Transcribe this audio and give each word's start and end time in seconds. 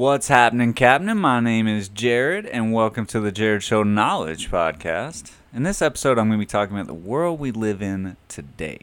What's 0.00 0.28
happening, 0.28 0.72
Captain? 0.72 1.14
My 1.18 1.40
name 1.40 1.68
is 1.68 1.90
Jarred, 1.90 2.46
and 2.46 2.72
welcome 2.72 3.04
to 3.04 3.20
the 3.20 3.30
Jarred 3.30 3.62
Show 3.62 3.82
Knowledge 3.82 4.50
Podcast. 4.50 5.32
In 5.52 5.62
this 5.62 5.82
episode, 5.82 6.18
I'm 6.18 6.28
going 6.28 6.40
to 6.40 6.46
be 6.46 6.46
talking 6.46 6.74
about 6.74 6.86
the 6.86 6.94
world 6.94 7.38
we 7.38 7.50
live 7.50 7.82
in 7.82 8.16
today. 8.26 8.78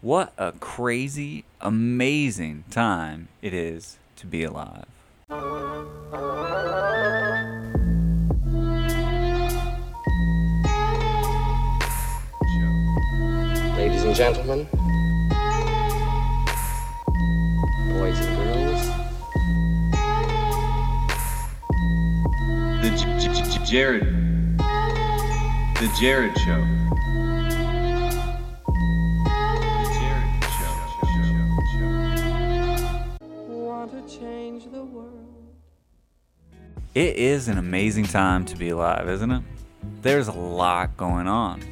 What 0.00 0.32
a 0.38 0.52
crazy, 0.52 1.44
amazing 1.60 2.64
time 2.70 3.28
it 3.42 3.52
is 3.52 3.98
to 4.16 4.26
be 4.26 4.44
alive. 4.44 4.86
Ladies 13.76 14.04
and 14.04 14.14
gentlemen, 14.14 14.66
boys 17.92 18.18
and 18.20 18.37
The 22.88 22.96
J- 22.96 23.18
J- 23.20 23.42
J- 23.42 23.64
Jarred. 23.66 24.06
The 24.56 25.88
Jarred 26.00 26.38
Show. 26.38 26.64
The 29.26 29.84
Jarred 29.92 30.44
Show. 30.56 30.72
want 33.46 33.90
to 33.92 34.00
change 34.18 34.64
the 34.72 34.82
world. 34.82 35.52
It 36.94 37.16
is 37.16 37.48
an 37.48 37.58
amazing 37.58 38.06
time 38.06 38.46
to 38.46 38.56
be 38.56 38.70
alive, 38.70 39.06
isn't 39.06 39.32
it? 39.32 39.42
There's 40.00 40.28
a 40.28 40.32
lot 40.32 40.96
going 40.96 41.28
on. 41.28 41.62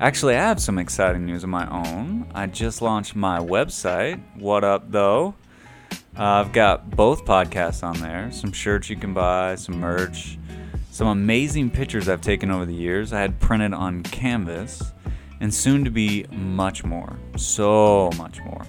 Actually, 0.00 0.34
I 0.34 0.40
have 0.40 0.58
some 0.58 0.78
exciting 0.78 1.24
news 1.24 1.44
of 1.44 1.50
my 1.50 1.70
own. 1.70 2.26
I 2.34 2.48
just 2.48 2.82
launched 2.82 3.14
my 3.14 3.38
website. 3.38 4.20
What 4.34 4.64
up, 4.64 4.90
though? 4.90 5.36
Uh, 6.18 6.42
I've 6.44 6.52
got 6.52 6.90
both 6.90 7.24
podcasts 7.24 7.84
on 7.84 7.96
there, 8.00 8.32
some 8.32 8.50
shirts 8.50 8.90
you 8.90 8.96
can 8.96 9.14
buy, 9.14 9.54
some 9.54 9.78
merch, 9.78 10.36
some 10.98 11.06
amazing 11.06 11.70
pictures 11.70 12.08
I've 12.08 12.20
taken 12.20 12.50
over 12.50 12.66
the 12.66 12.74
years. 12.74 13.12
I 13.12 13.20
had 13.20 13.38
printed 13.38 13.72
on 13.72 14.02
canvas, 14.02 14.82
and 15.38 15.54
soon 15.54 15.84
to 15.84 15.92
be 15.92 16.26
much 16.32 16.82
more. 16.82 17.16
So 17.36 18.10
much 18.18 18.40
more. 18.40 18.66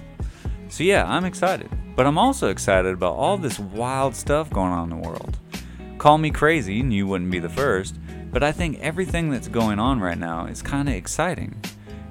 So, 0.68 0.84
yeah, 0.84 1.04
I'm 1.08 1.24
excited. 1.24 1.68
But 1.96 2.06
I'm 2.06 2.18
also 2.18 2.50
excited 2.50 2.94
about 2.94 3.16
all 3.16 3.36
this 3.36 3.58
wild 3.58 4.14
stuff 4.14 4.48
going 4.48 4.70
on 4.70 4.92
in 4.92 5.02
the 5.02 5.08
world. 5.08 5.38
Call 5.98 6.18
me 6.18 6.30
crazy, 6.30 6.78
and 6.78 6.94
you 6.94 7.04
wouldn't 7.08 7.32
be 7.32 7.40
the 7.40 7.48
first, 7.48 7.98
but 8.30 8.44
I 8.44 8.52
think 8.52 8.78
everything 8.78 9.30
that's 9.30 9.48
going 9.48 9.80
on 9.80 9.98
right 9.98 10.16
now 10.16 10.46
is 10.46 10.62
kind 10.62 10.88
of 10.88 10.94
exciting. 10.94 11.60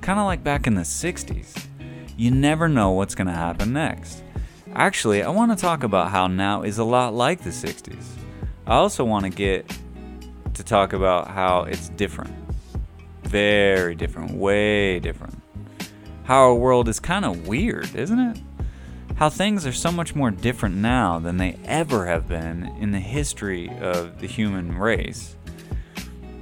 Kind 0.02 0.20
of 0.20 0.26
like 0.26 0.44
back 0.44 0.67
in 0.67 0.76
the 0.76 0.81
60s. 0.81 1.66
You 2.17 2.31
never 2.31 2.67
know 2.67 2.92
what's 2.92 3.16
going 3.16 3.28
to 3.28 3.33
happen 3.33 3.72
next. 3.72 4.22
Actually, 4.73 5.23
I 5.23 5.30
want 5.30 5.58
to 5.58 5.61
talk 5.61 5.83
about 5.83 6.11
how 6.11 6.28
now 6.28 6.64
is 6.64 6.78
a 6.78 6.83
lot 6.83 7.14
like 7.14 7.42
the 7.42 7.52
60s. 7.52 8.17
I 8.67 8.76
also 8.76 9.06
want 9.06 9.23
to 9.23 9.30
get 9.30 9.79
to 10.60 10.66
talk 10.66 10.92
about 10.92 11.30
how 11.30 11.64
it's 11.64 11.88
different. 11.88 12.36
Very 13.24 13.96
different, 13.96 14.32
way 14.32 15.00
different. 15.00 15.42
How 16.26 16.42
our 16.42 16.54
world 16.54 16.90
is 16.90 17.00
kind 17.00 17.24
of 17.24 17.48
weird, 17.48 17.96
isn't 17.96 18.20
it? 18.20 18.42
How 19.16 19.30
things 19.30 19.66
are 19.66 19.72
so 19.72 19.90
much 19.90 20.16
more 20.16 20.32
different 20.32 20.76
now 20.76 21.18
than 21.18 21.38
they 21.38 21.58
ever 21.64 22.08
have 22.08 22.28
been 22.28 22.76
in 22.78 22.92
the 22.92 23.00
history 23.00 23.70
of 23.80 24.20
the 24.20 24.28
human 24.28 24.78
race. 24.78 25.38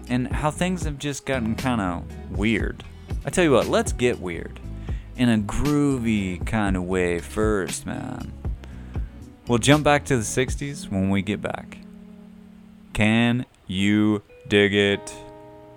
And 0.09 0.27
how 0.29 0.49
things 0.49 0.83
have 0.83 0.97
just 0.97 1.27
gotten 1.27 1.53
kind 1.53 1.79
of 1.79 2.03
weird. 2.35 2.83
I 3.23 3.29
tell 3.29 3.43
you 3.43 3.51
what, 3.51 3.67
let's 3.67 3.93
get 3.93 4.19
weird. 4.19 4.59
In 5.15 5.29
a 5.29 5.37
groovy 5.37 6.43
kind 6.43 6.75
of 6.75 6.85
way 6.85 7.19
first, 7.19 7.85
man. 7.85 8.33
We'll 9.47 9.59
jump 9.59 9.83
back 9.83 10.05
to 10.05 10.17
the 10.17 10.23
60s 10.23 10.89
when 10.89 11.11
we 11.11 11.21
get 11.21 11.39
back. 11.39 11.77
Can 12.93 13.45
you 13.67 14.21
dig 14.47 14.73
it? 14.73 15.13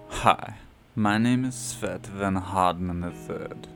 Hi, 0.09 0.59
my 0.95 1.19
name 1.19 1.45
is 1.45 1.57
Svet 1.57 2.07
Van 2.07 2.37
Harden 2.37 3.03
III. 3.03 3.69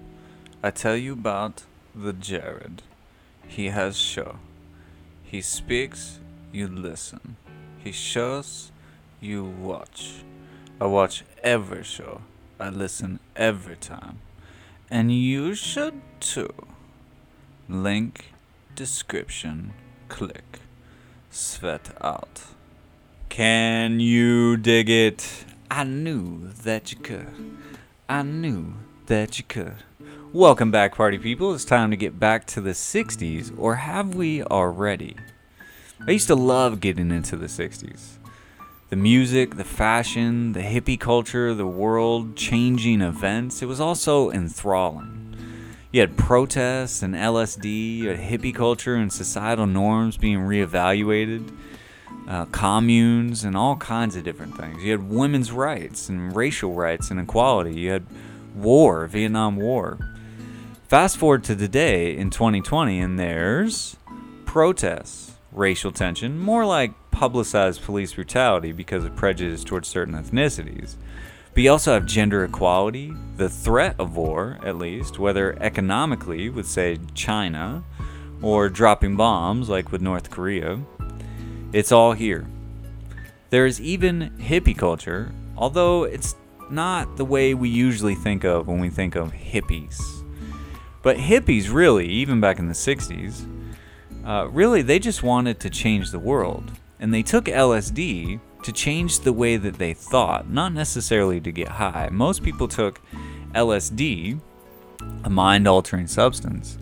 I 0.63 0.71
tell 0.71 0.97
you 0.97 1.15
about 1.15 1.65
the 1.97 2.13
Jarred. 2.13 2.83
He 3.49 3.71
has 3.71 3.97
show. 3.97 4.37
He 5.25 5.41
speaks, 5.41 6.21
you 6.53 6.69
listen. 6.69 7.37
He 7.83 7.91
shows, 7.91 8.71
you 9.21 9.43
watch. 9.43 10.23
I 10.81 10.87
watch 10.87 11.25
every 11.43 11.83
show. 11.83 12.21
I 12.61 12.69
listen 12.69 13.19
every 13.35 13.77
time. 13.77 14.21
And 14.89 15.11
you 15.11 15.57
should 15.57 16.01
too. 16.21 16.55
Link, 17.69 18.33
description, 18.77 19.73
click. 20.09 20.61
Svet 21.33 22.01
out. 22.01 22.54
Can 23.35 23.99
you 23.99 24.57
dig 24.57 24.89
it? 24.89 25.45
I 25.69 25.83
knew 25.83 26.51
that 26.63 26.93
you 26.93 26.99
could. 26.99 27.27
I 28.09 28.23
knew 28.23 28.75
that 29.07 29.39
you 29.39 29.45
could. 29.49 29.75
Welcome 30.33 30.71
back, 30.71 30.95
party 30.95 31.19
people. 31.19 31.53
It's 31.53 31.65
time 31.65 31.91
to 31.91 31.97
get 31.97 32.21
back 32.21 32.47
to 32.47 32.61
the 32.61 32.71
60s, 32.71 33.53
or 33.59 33.75
have 33.75 34.15
we 34.15 34.45
already? 34.45 35.17
I 36.07 36.13
used 36.13 36.29
to 36.29 36.37
love 36.37 36.79
getting 36.79 37.11
into 37.11 37.35
the 37.35 37.47
60s. 37.47 38.19
The 38.91 38.97
music, 38.97 39.57
the 39.57 39.65
fashion, 39.65 40.53
the 40.53 40.63
hippie 40.63 41.01
culture, 41.01 41.55
the 41.55 41.67
world 41.67 42.37
changing 42.37 43.01
events, 43.01 43.63
it 43.63 43.67
was 43.67 43.81
all 43.81 43.97
so 43.97 44.31
enthralling. 44.31 45.37
You 45.91 46.03
had 46.03 46.17
protests 46.17 47.03
and 47.03 47.17
LSD, 47.17 48.03
hippie 48.17 48.55
culture 48.55 48.95
and 48.95 49.13
societal 49.13 49.67
norms 49.67 50.17
being 50.17 50.39
reevaluated, 50.39 51.51
uh, 52.29 52.47
communes, 52.47 53.45
and 53.45 53.57
all 53.57 53.77
kinds 53.77 54.17
of 54.17 54.25
different 54.25 54.57
things. 54.57 54.83
You 54.83 54.93
had 54.93 55.09
women's 55.09 55.53
rights 55.53 56.09
and 56.09 56.35
racial 56.35 56.73
rights 56.73 57.11
and 57.11 57.21
equality. 57.21 57.75
You 57.79 57.91
had 57.91 58.07
war, 58.55 59.07
Vietnam 59.07 59.57
War. 59.57 59.99
Fast 60.89 61.17
forward 61.17 61.45
to 61.45 61.57
today 61.57 62.17
in 62.17 62.31
2020, 62.31 63.01
and 63.01 63.19
there's 63.19 63.97
protests, 64.47 65.33
racial 65.53 65.93
tension, 65.93 66.39
more 66.39 66.65
like 66.65 66.93
publicized 67.11 67.83
police 67.83 68.15
brutality 68.15 68.73
because 68.73 69.05
of 69.05 69.15
prejudice 69.17 69.65
towards 69.65 69.89
certain 69.89 70.15
ethnicities. 70.15 70.97
But 71.55 71.63
you 71.63 71.71
also 71.71 71.95
have 71.95 72.07
gender 72.07 72.45
equality, 72.45 73.13
the 73.37 73.49
threat 73.49 73.95
of 73.99 74.17
war, 74.17 74.59
at 74.65 74.77
least, 74.77 75.21
whether 75.21 75.57
economically 75.63 76.49
with, 76.49 76.67
say, 76.67 76.99
China, 77.15 77.85
or 78.43 78.69
dropping 78.69 79.15
bombs 79.17 79.69
like 79.69 79.93
with 79.93 80.03
North 80.03 80.31
Korea. 80.31 80.81
It's 81.75 81.91
all 81.91 82.13
here. 82.13 82.47
There 83.51 83.67
is 83.67 83.81
even 83.81 84.31
hippie 84.39 84.79
culture, 84.79 85.33
although 85.57 86.05
it's 86.05 86.37
not 86.71 87.17
the 87.17 87.25
way 87.25 87.53
we 87.53 87.69
usually 87.69 88.15
think 88.15 88.45
of 88.45 88.69
when 88.69 88.79
we 88.79 88.91
think 88.91 89.17
of 89.17 89.33
hippies. 89.33 90.01
But 91.03 91.17
hippies, 91.17 91.75
really, 91.75 92.07
even 92.07 92.41
back 92.41 92.61
in 92.61 92.69
the 92.69 92.75
60s, 92.75 93.45
uh, 94.25 94.47
really, 94.53 94.83
they 94.83 95.01
just 95.01 95.25
wanted 95.25 95.59
to 95.59 95.69
change 95.69 96.13
the 96.13 96.21
world. 96.21 96.71
And 97.01 97.13
they 97.13 97.25
took 97.25 97.47
LSD 97.47 98.39
to 98.63 98.73
change 98.73 99.19
the 99.19 99.33
way 99.33 99.57
that 99.57 99.75
they 99.75 99.95
thought, 99.95 100.49
not 100.49 100.73
necessarily 100.73 101.41
to 101.41 101.51
get 101.51 101.67
high. 101.67 102.09
Most 102.13 102.45
people 102.45 102.69
took 102.69 103.01
LSD, 103.53 104.39
a 105.25 105.29
mind 105.29 105.67
altering 105.67 106.07
substance, 106.07 106.79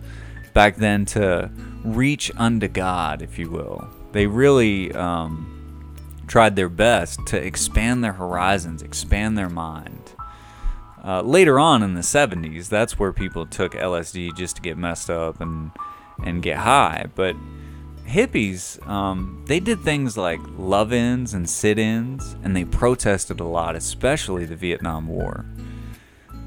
back 0.53 0.75
then 0.75 1.03
to 1.05 1.49
reach 1.83 2.31
unto 2.37 2.67
God, 2.67 3.23
if 3.23 3.39
you 3.39 3.49
will. 3.49 3.89
They 4.13 4.27
really 4.27 4.93
um, 4.93 5.95
tried 6.27 6.55
their 6.55 6.69
best 6.69 7.19
to 7.27 7.37
expand 7.37 8.03
their 8.03 8.13
horizons, 8.13 8.81
expand 8.81 9.37
their 9.37 9.49
mind. 9.49 10.13
Uh, 11.03 11.21
later 11.21 11.59
on 11.59 11.83
in 11.83 11.95
the 11.95 12.01
70s, 12.01 12.69
that's 12.69 12.97
where 12.97 13.11
people 13.11 13.45
took 13.45 13.73
LSD 13.73 14.37
just 14.37 14.55
to 14.55 14.61
get 14.61 14.77
messed 14.77 15.09
up 15.09 15.41
and 15.41 15.71
and 16.23 16.41
get 16.41 16.57
high. 16.57 17.07
But 17.15 17.35
hippies, 18.07 18.85
um, 18.87 19.43
they 19.47 19.59
did 19.59 19.81
things 19.81 20.15
like 20.15 20.39
love-ins 20.57 21.33
and 21.33 21.49
sit-ins, 21.49 22.35
and 22.43 22.55
they 22.55 22.65
protested 22.65 23.39
a 23.39 23.45
lot, 23.45 23.75
especially 23.75 24.45
the 24.45 24.55
Vietnam 24.55 25.07
War. 25.07 25.45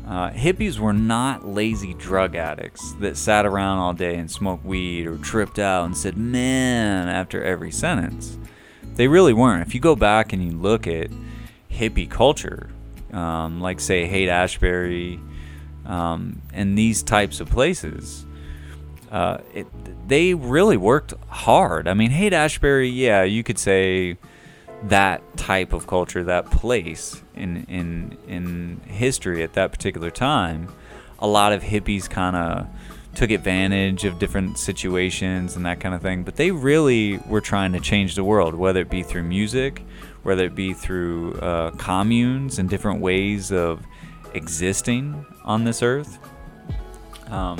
Uh, 0.07 0.31
hippies 0.31 0.79
were 0.79 0.93
not 0.93 1.45
lazy 1.45 1.93
drug 1.95 2.37
addicts 2.37 2.93
that 3.01 3.17
sat 3.17 3.45
around 3.45 3.79
all 3.79 3.93
day 3.93 4.17
and 4.17 4.31
smoked 4.31 4.65
weed 4.65 5.05
or 5.05 5.19
tripped 5.19 5.59
out 5.59 5.85
and 5.85 5.97
said 5.97 6.17
"man" 6.17 7.09
after 7.09 7.43
every 7.43 7.73
sentence. 7.73 8.39
They 8.95 9.09
really 9.09 9.33
weren't. 9.33 9.67
If 9.67 9.75
you 9.75 9.81
go 9.81 9.97
back 9.97 10.33
and 10.33 10.45
you 10.45 10.57
look 10.57 10.87
at 10.87 11.11
hippie 11.71 12.09
culture, 12.09 12.71
um, 13.13 13.61
like 13.61 13.81
say 13.81 14.07
Haight 14.07 14.29
Ashbury, 14.29 15.21
um, 15.85 16.41
and 16.53 16.79
these 16.79 17.03
types 17.03 17.41
of 17.41 17.51
places, 17.51 18.27
uh, 19.11 19.39
it, 19.53 19.67
they 20.09 20.35
really 20.35 20.77
worked 20.77 21.15
hard. 21.29 21.89
I 21.89 21.95
mean, 21.95 22.13
Haight 22.13 22.33
Ashbury, 22.33 22.89
yeah, 22.89 23.25
you 23.25 23.43
could 23.43 23.59
say 23.59 24.19
that 24.85 25.37
type 25.37 25.73
of 25.73 25.89
culture, 25.89 26.23
that 26.25 26.51
place 26.51 27.23
in 27.37 27.65
in 27.69 28.17
in 28.27 28.81
history 28.87 29.43
at 29.43 29.53
that 29.55 29.73
particular 29.73 30.11
time, 30.11 30.69
a 31.19 31.27
lot 31.27 31.53
of 31.53 31.63
hippies 31.63 32.09
kind 32.09 32.37
of 32.37 32.67
took 33.15 33.31
advantage 33.31 34.05
of 34.05 34.19
different 34.19 34.59
situations 34.59 35.57
and 35.57 35.65
that 35.65 35.81
kind 35.81 35.95
of 35.95 36.03
thing. 36.03 36.23
But 36.23 36.37
they 36.37 36.51
really 36.51 37.19
were 37.27 37.41
trying 37.41 37.73
to 37.73 37.81
change 37.81 38.15
the 38.15 38.25
world, 38.25 38.55
whether 38.55 38.81
it 38.81 38.91
be 38.91 39.03
through 39.03 39.23
music, 39.23 39.83
whether 40.23 40.45
it 40.45 40.55
be 40.55 40.75
through 40.75 41.35
uh, 41.35 41.71
communes 41.73 42.59
and 42.59 42.69
different 42.69 43.01
ways 43.01 43.51
of 43.53 43.85
existing 44.35 45.25
on 45.45 45.65
this 45.65 45.83
earth. 45.83 46.19
Um, 47.29 47.59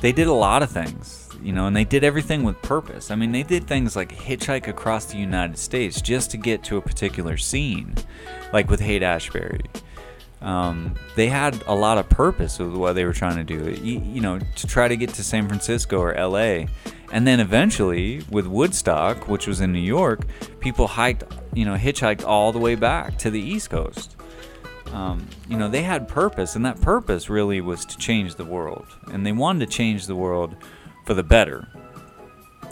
they 0.00 0.12
did 0.12 0.26
a 0.26 0.32
lot 0.32 0.62
of 0.62 0.70
things, 0.70 1.25
you 1.46 1.52
know, 1.52 1.68
and 1.68 1.76
they 1.76 1.84
did 1.84 2.02
everything 2.02 2.42
with 2.42 2.60
purpose. 2.60 3.12
I 3.12 3.14
mean, 3.14 3.30
they 3.30 3.44
did 3.44 3.68
things 3.68 3.94
like 3.94 4.12
hitchhike 4.12 4.66
across 4.66 5.04
the 5.04 5.16
United 5.16 5.56
States 5.58 6.00
just 6.00 6.32
to 6.32 6.36
get 6.36 6.64
to 6.64 6.76
a 6.76 6.80
particular 6.80 7.36
scene, 7.36 7.94
like 8.52 8.68
with 8.68 8.80
Haight 8.80 9.04
Ashbury. 9.04 9.60
Um, 10.40 10.96
they 11.14 11.28
had 11.28 11.62
a 11.68 11.74
lot 11.74 11.98
of 11.98 12.08
purpose 12.08 12.58
with 12.58 12.74
what 12.74 12.94
they 12.94 13.04
were 13.04 13.12
trying 13.12 13.36
to 13.36 13.44
do, 13.44 13.70
you, 13.80 14.00
you 14.00 14.20
know, 14.20 14.40
to 14.40 14.66
try 14.66 14.88
to 14.88 14.96
get 14.96 15.10
to 15.10 15.22
San 15.22 15.46
Francisco 15.46 16.00
or 16.00 16.14
LA. 16.14 16.66
And 17.12 17.24
then 17.24 17.38
eventually, 17.38 18.24
with 18.28 18.48
Woodstock, 18.48 19.28
which 19.28 19.46
was 19.46 19.60
in 19.60 19.72
New 19.72 19.78
York, 19.78 20.26
people 20.58 20.88
hiked, 20.88 21.22
you 21.54 21.64
know, 21.64 21.76
hitchhiked 21.76 22.26
all 22.26 22.50
the 22.50 22.58
way 22.58 22.74
back 22.74 23.18
to 23.18 23.30
the 23.30 23.40
East 23.40 23.70
Coast 23.70 24.16
um, 24.92 25.26
you 25.48 25.58
know, 25.58 25.68
they 25.68 25.82
had 25.82 26.08
purpose, 26.08 26.56
and 26.56 26.64
that 26.64 26.80
purpose 26.80 27.28
really 27.28 27.60
was 27.60 27.84
to 27.86 27.98
change 27.98 28.36
the 28.36 28.44
world. 28.44 28.86
And 29.12 29.26
they 29.26 29.32
wanted 29.32 29.68
to 29.68 29.72
change 29.72 30.06
the 30.06 30.14
world 30.14 30.56
for 31.06 31.14
the 31.14 31.22
better. 31.22 31.66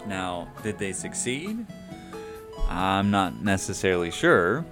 Now, 0.06 0.48
did 0.62 0.78
they 0.78 0.92
succeed? 0.92 1.66
I'm 2.68 3.10
not 3.10 3.42
necessarily 3.42 4.10
sure. 4.10 4.66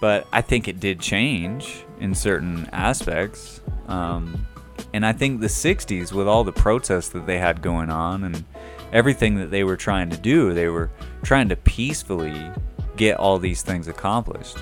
But 0.00 0.26
I 0.32 0.40
think 0.40 0.66
it 0.66 0.80
did 0.80 0.98
change 0.98 1.84
in 2.00 2.16
certain 2.16 2.68
aspects. 2.72 3.60
Um, 3.86 4.44
and 4.92 5.06
I 5.06 5.12
think 5.12 5.40
the 5.40 5.46
60s, 5.46 6.12
with 6.12 6.26
all 6.26 6.42
the 6.42 6.52
protests 6.52 7.10
that 7.10 7.26
they 7.26 7.38
had 7.38 7.62
going 7.62 7.88
on 7.88 8.24
and 8.24 8.44
everything 8.92 9.36
that 9.36 9.52
they 9.52 9.62
were 9.62 9.76
trying 9.76 10.10
to 10.10 10.16
do, 10.16 10.52
they 10.52 10.66
were 10.66 10.90
trying 11.22 11.48
to 11.50 11.56
peacefully 11.56 12.50
get 12.96 13.16
all 13.16 13.38
these 13.38 13.62
things 13.62 13.86
accomplished 13.86 14.58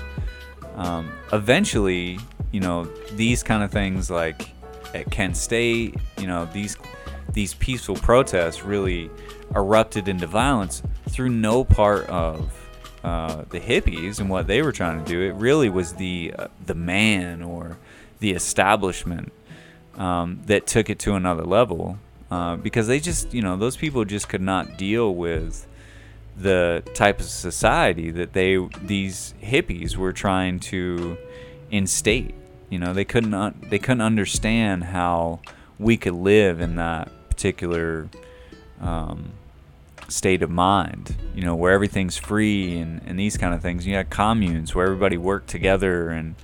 um, 0.75 1.11
eventually, 1.33 2.19
you 2.51 2.59
know, 2.59 2.85
these 3.13 3.43
kind 3.43 3.63
of 3.63 3.71
things 3.71 4.09
like 4.09 4.49
at 4.93 5.09
Kent 5.11 5.37
State, 5.37 5.95
you 6.17 6.27
know, 6.27 6.45
these 6.53 6.77
these 7.33 7.53
peaceful 7.55 7.95
protests 7.95 8.63
really 8.63 9.09
erupted 9.55 10.07
into 10.07 10.27
violence 10.27 10.81
through 11.09 11.29
no 11.29 11.63
part 11.63 12.07
of 12.07 12.51
uh, 13.03 13.43
the 13.49 13.59
hippies 13.59 14.19
and 14.19 14.29
what 14.29 14.47
they 14.47 14.61
were 14.61 14.71
trying 14.71 15.03
to 15.03 15.11
do. 15.11 15.21
It 15.21 15.33
really 15.35 15.69
was 15.69 15.93
the 15.93 16.33
uh, 16.37 16.47
the 16.65 16.75
man 16.75 17.41
or 17.41 17.77
the 18.19 18.31
establishment 18.31 19.31
um, 19.95 20.41
that 20.45 20.67
took 20.67 20.89
it 20.89 20.99
to 20.99 21.15
another 21.15 21.43
level 21.43 21.97
uh, 22.29 22.55
because 22.55 22.87
they 22.87 22.99
just, 22.99 23.33
you 23.33 23.41
know, 23.41 23.57
those 23.57 23.75
people 23.75 24.05
just 24.05 24.29
could 24.29 24.41
not 24.41 24.77
deal 24.77 25.13
with 25.13 25.67
the 26.37 26.83
type 26.93 27.19
of 27.19 27.25
society 27.25 28.09
that 28.11 28.33
they 28.33 28.57
these 28.81 29.33
hippies 29.43 29.95
were 29.95 30.13
trying 30.13 30.59
to 30.59 31.17
instate. 31.71 32.33
You 32.69 32.79
know, 32.79 32.93
they 32.93 33.05
couldn't 33.05 33.33
un- 33.33 33.59
they 33.69 33.79
couldn't 33.79 34.01
understand 34.01 34.85
how 34.85 35.41
we 35.77 35.97
could 35.97 36.13
live 36.13 36.61
in 36.61 36.75
that 36.75 37.11
particular 37.41 38.07
um, 38.79 39.31
state 40.07 40.43
of 40.43 40.51
mind. 40.51 41.15
You 41.33 41.43
know, 41.43 41.55
where 41.55 41.71
everything's 41.71 42.15
free 42.15 42.77
and, 42.77 43.01
and 43.07 43.17
these 43.17 43.35
kind 43.35 43.55
of 43.55 43.63
things. 43.63 43.87
You 43.87 43.95
had 43.95 44.11
communes 44.11 44.75
where 44.75 44.85
everybody 44.85 45.17
worked 45.17 45.49
together 45.49 46.09
and 46.09 46.35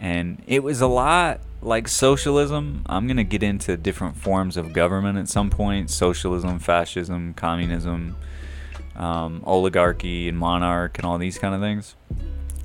and 0.00 0.42
it 0.48 0.64
was 0.64 0.80
a 0.80 0.88
lot 0.88 1.40
like 1.60 1.86
socialism. 1.86 2.82
I'm 2.86 3.06
gonna 3.06 3.22
get 3.22 3.44
into 3.44 3.76
different 3.76 4.16
forms 4.16 4.56
of 4.56 4.72
government 4.72 5.16
at 5.16 5.28
some 5.28 5.48
point: 5.48 5.90
socialism, 5.90 6.58
fascism, 6.58 7.34
communism 7.34 8.16
um, 8.96 9.42
oligarchy 9.46 10.28
and 10.28 10.36
monarch 10.36 10.98
and 10.98 11.06
all 11.06 11.18
these 11.18 11.38
kind 11.38 11.54
of 11.54 11.60
things, 11.60 11.94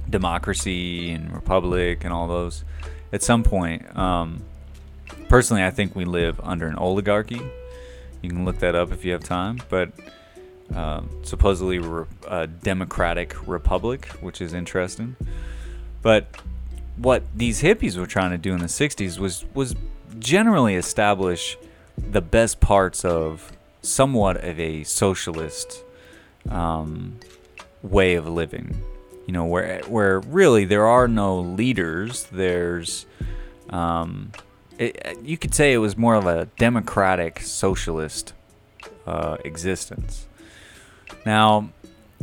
democracy 0.09 1.11
and 1.11 1.31
republic 1.31 2.03
and 2.03 2.11
all 2.11 2.27
those. 2.27 2.63
At 3.13 3.21
some 3.21 3.43
point, 3.43 3.95
um, 3.95 4.41
personally, 5.29 5.63
I 5.63 5.69
think 5.69 5.95
we 5.95 6.05
live 6.05 6.41
under 6.41 6.67
an 6.67 6.75
oligarchy. 6.75 7.41
You 8.21 8.29
can 8.29 8.45
look 8.45 8.59
that 8.59 8.75
up 8.75 8.91
if 8.91 9.05
you 9.05 9.11
have 9.11 9.23
time, 9.23 9.59
but 9.69 9.91
uh, 10.73 11.01
supposedly 11.23 11.79
re- 11.79 12.05
a 12.27 12.47
democratic 12.47 13.47
republic, 13.47 14.07
which 14.21 14.41
is 14.41 14.53
interesting. 14.53 15.15
But 16.01 16.27
what 16.97 17.23
these 17.35 17.61
hippies 17.61 17.97
were 17.97 18.07
trying 18.07 18.31
to 18.31 18.37
do 18.37 18.53
in 18.53 18.59
the 18.59 18.65
60s 18.65 19.19
was 19.19 19.45
was 19.53 19.75
generally 20.19 20.75
establish 20.75 21.57
the 21.97 22.21
best 22.21 22.59
parts 22.59 23.05
of 23.05 23.51
somewhat 23.81 24.37
of 24.43 24.59
a 24.59 24.83
socialist 24.83 25.83
um, 26.49 27.19
way 27.81 28.15
of 28.15 28.27
living. 28.27 28.81
You 29.25 29.33
know, 29.33 29.45
where 29.45 29.81
where 29.87 30.19
really 30.21 30.65
there 30.65 30.85
are 30.85 31.07
no 31.07 31.39
leaders. 31.39 32.23
There's, 32.31 33.05
um, 33.69 34.31
it, 34.77 35.19
you 35.23 35.37
could 35.37 35.53
say 35.53 35.73
it 35.73 35.77
was 35.77 35.97
more 35.97 36.15
of 36.15 36.25
a 36.25 36.45
democratic 36.57 37.41
socialist 37.41 38.33
uh, 39.05 39.37
existence. 39.43 40.27
Now, 41.25 41.69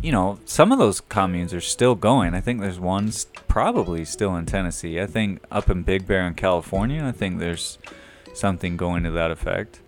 you 0.00 0.12
know, 0.12 0.38
some 0.44 0.72
of 0.72 0.78
those 0.78 1.00
communes 1.00 1.54
are 1.54 1.60
still 1.60 1.94
going. 1.94 2.34
I 2.34 2.40
think 2.40 2.60
there's 2.60 2.80
one 2.80 3.10
probably 3.48 4.04
still 4.04 4.36
in 4.36 4.46
Tennessee. 4.46 5.00
I 5.00 5.06
think 5.06 5.42
up 5.50 5.70
in 5.70 5.82
Big 5.82 6.06
Bear 6.06 6.26
in 6.26 6.34
California, 6.34 7.04
I 7.04 7.12
think 7.12 7.38
there's 7.38 7.78
something 8.34 8.76
going 8.76 9.04
to 9.04 9.10
that 9.12 9.30
effect. 9.30 9.80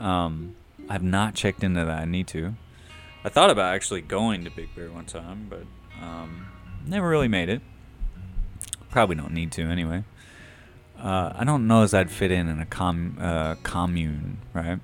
Um, 0.00 0.56
I've 0.88 1.02
not 1.02 1.34
checked 1.34 1.62
into 1.62 1.84
that. 1.84 2.00
I 2.00 2.04
need 2.04 2.26
to. 2.28 2.54
I 3.24 3.28
thought 3.28 3.50
about 3.50 3.74
actually 3.74 4.02
going 4.02 4.44
to 4.44 4.50
Big 4.50 4.74
Bear 4.74 4.90
one 4.90 5.06
time, 5.06 5.46
but 5.48 5.64
um, 6.02 6.46
never 6.86 7.08
really 7.08 7.28
made 7.28 7.48
it. 7.48 7.62
Probably 8.90 9.16
don't 9.16 9.32
need 9.32 9.52
to 9.52 9.62
anyway. 9.62 10.04
Uh, 10.98 11.32
I 11.34 11.44
don't 11.44 11.66
know 11.66 11.82
as 11.82 11.92
I'd 11.92 12.10
fit 12.10 12.30
in 12.30 12.48
in 12.48 12.60
a 12.60 12.66
com- 12.66 13.18
uh, 13.20 13.56
commune, 13.62 14.38
right? 14.52 14.78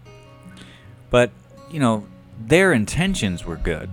But 1.10 1.30
you 1.70 1.80
know, 1.80 2.06
their 2.38 2.72
intentions 2.72 3.44
were 3.44 3.56
good. 3.56 3.90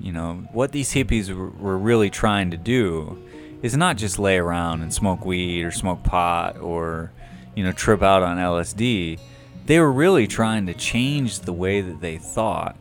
You 0.00 0.12
know, 0.12 0.48
what 0.52 0.72
these 0.72 0.92
hippies 0.92 1.34
were, 1.34 1.50
were 1.50 1.78
really 1.78 2.10
trying 2.10 2.50
to 2.50 2.56
do 2.56 3.22
is 3.62 3.76
not 3.76 3.96
just 3.96 4.18
lay 4.18 4.38
around 4.38 4.82
and 4.82 4.92
smoke 4.92 5.24
weed 5.24 5.62
or 5.62 5.70
smoke 5.70 6.02
pot 6.02 6.58
or 6.58 7.12
you 7.54 7.62
know 7.64 7.72
trip 7.72 8.02
out 8.02 8.22
on 8.22 8.38
LSD. 8.38 9.18
They 9.66 9.78
were 9.78 9.92
really 9.92 10.26
trying 10.26 10.66
to 10.66 10.74
change 10.74 11.40
the 11.40 11.52
way 11.52 11.80
that 11.80 12.00
they 12.00 12.18
thought 12.18 12.76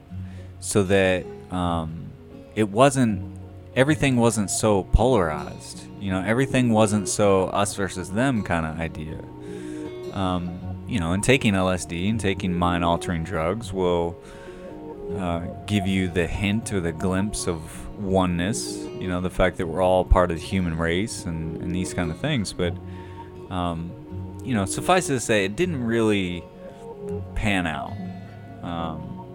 so 0.60 0.84
that 0.84 1.26
um, 1.52 2.10
it 2.56 2.70
wasn't 2.70 3.39
everything 3.80 4.18
wasn't 4.18 4.50
so 4.50 4.84
polarized. 4.84 5.88
You 6.02 6.12
know, 6.12 6.22
everything 6.22 6.72
wasn't 6.74 7.08
so 7.08 7.46
us 7.46 7.76
versus 7.76 8.12
them 8.12 8.44
kind 8.44 8.66
of 8.66 8.78
idea. 8.78 9.22
Um, 10.12 10.60
you 10.86 11.00
know, 11.00 11.14
and 11.14 11.24
taking 11.24 11.54
LSD 11.54 12.10
and 12.10 12.20
taking 12.20 12.54
mind 12.54 12.84
altering 12.84 13.24
drugs 13.24 13.72
will 13.72 14.22
uh, 15.16 15.40
give 15.66 15.88
you 15.88 16.10
the 16.10 16.28
hint 16.28 16.74
or 16.74 16.82
the 16.82 16.92
glimpse 16.92 17.48
of 17.48 17.62
oneness. 17.98 18.76
You 19.00 19.08
know, 19.08 19.22
the 19.22 19.30
fact 19.30 19.56
that 19.58 19.68
we're 19.68 19.82
all 19.82 20.04
part 20.04 20.30
of 20.30 20.38
the 20.38 20.44
human 20.44 20.78
race 20.78 21.24
and, 21.24 21.62
and 21.62 21.74
these 21.74 21.94
kind 21.94 22.12
of 22.12 22.20
things. 22.20 22.52
But, 22.52 22.76
um, 23.50 23.92
you 24.44 24.54
know, 24.56 24.66
suffice 24.66 25.08
to 25.08 25.22
say, 25.22 25.46
it 25.46 25.56
didn't 25.56 25.82
really 25.82 26.44
pan 27.34 27.66
out. 27.66 27.94
Um, 28.62 29.26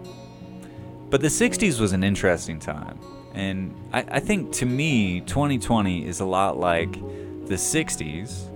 but 1.09 1.21
the 1.21 1.29
60s 1.29 1.79
was 1.79 1.93
an 1.93 2.03
interesting 2.03 2.59
time. 2.59 2.99
And 3.35 3.75
I, 3.91 4.05
I 4.07 4.19
think 4.19 4.53
to 4.53 4.65
me, 4.65 5.19
2020 5.21 6.07
is 6.07 6.21
a 6.21 6.25
lot 6.25 6.57
like 6.57 6.93
the 6.93 7.55
60s 7.55 8.49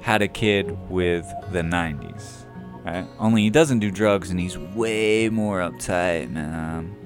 had 0.00 0.22
a 0.22 0.28
kid 0.28 0.76
with 0.90 1.26
the 1.52 1.60
90s. 1.60 2.46
Right? 2.84 3.06
Only 3.18 3.42
he 3.42 3.50
doesn't 3.50 3.78
do 3.78 3.90
drugs 3.90 4.30
and 4.30 4.40
he's 4.40 4.58
way 4.58 5.28
more 5.28 5.60
uptight, 5.60 6.30
man. 6.30 6.96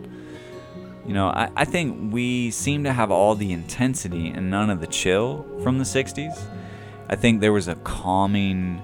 You 1.07 1.15
know, 1.15 1.29
I, 1.29 1.51
I 1.57 1.65
think 1.65 2.13
we 2.13 2.51
seem 2.51 2.85
to 2.85 2.93
have 2.93 3.11
all 3.11 3.35
the 3.35 3.53
intensity 3.53 4.29
and 4.29 4.51
none 4.51 4.71
of 4.71 4.81
the 4.81 4.87
chill 4.87 5.45
from 5.63 5.79
the 5.79 5.85
60s. 5.85 6.39
I 7.09 7.17
think 7.17 7.41
there 7.41 7.53
was 7.53 7.67
a 7.67 7.77
calming 7.77 8.83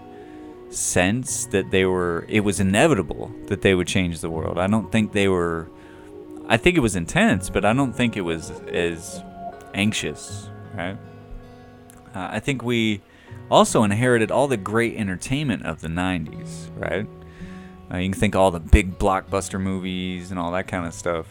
sense 0.71 1.47
that 1.47 1.71
they 1.71 1.85
were, 1.85 2.25
it 2.29 2.41
was 2.41 2.59
inevitable 2.59 3.31
that 3.47 3.63
they 3.63 3.75
would 3.75 3.87
change 3.87 4.21
the 4.21 4.31
world. 4.31 4.59
I 4.59 4.67
don't 4.67 4.91
think 4.91 5.13
they 5.13 5.29
were 5.29 5.69
I 6.49 6.57
think 6.57 6.77
it 6.77 6.81
was 6.81 6.97
intense, 6.97 7.49
but 7.49 7.65
I 7.65 7.73
don't 7.73 7.93
think 7.93 8.17
it 8.17 8.21
was 8.21 8.51
as 8.69 9.23
anxious, 9.73 10.49
right? 10.75 10.97
Uh, 12.15 12.29
I 12.31 12.41
think 12.41 12.63
we 12.63 13.01
also 13.51 13.83
inherited 13.83 14.31
all 14.31 14.47
the 14.47 14.57
great 14.57 14.97
entertainment 14.97 15.65
of 15.65 15.81
the 15.81 15.89
90s, 15.89 16.71
right? 16.77 17.07
Uh, 17.91 17.99
you 17.99 18.11
can 18.11 18.19
think 18.19 18.37
all 18.37 18.51
the 18.51 18.61
big 18.61 18.99
blockbuster 18.99 19.61
movies 19.61 20.31
and 20.31 20.39
all 20.39 20.53
that 20.53 20.69
kind 20.69 20.87
of 20.87 20.95
stuff. 20.95 21.27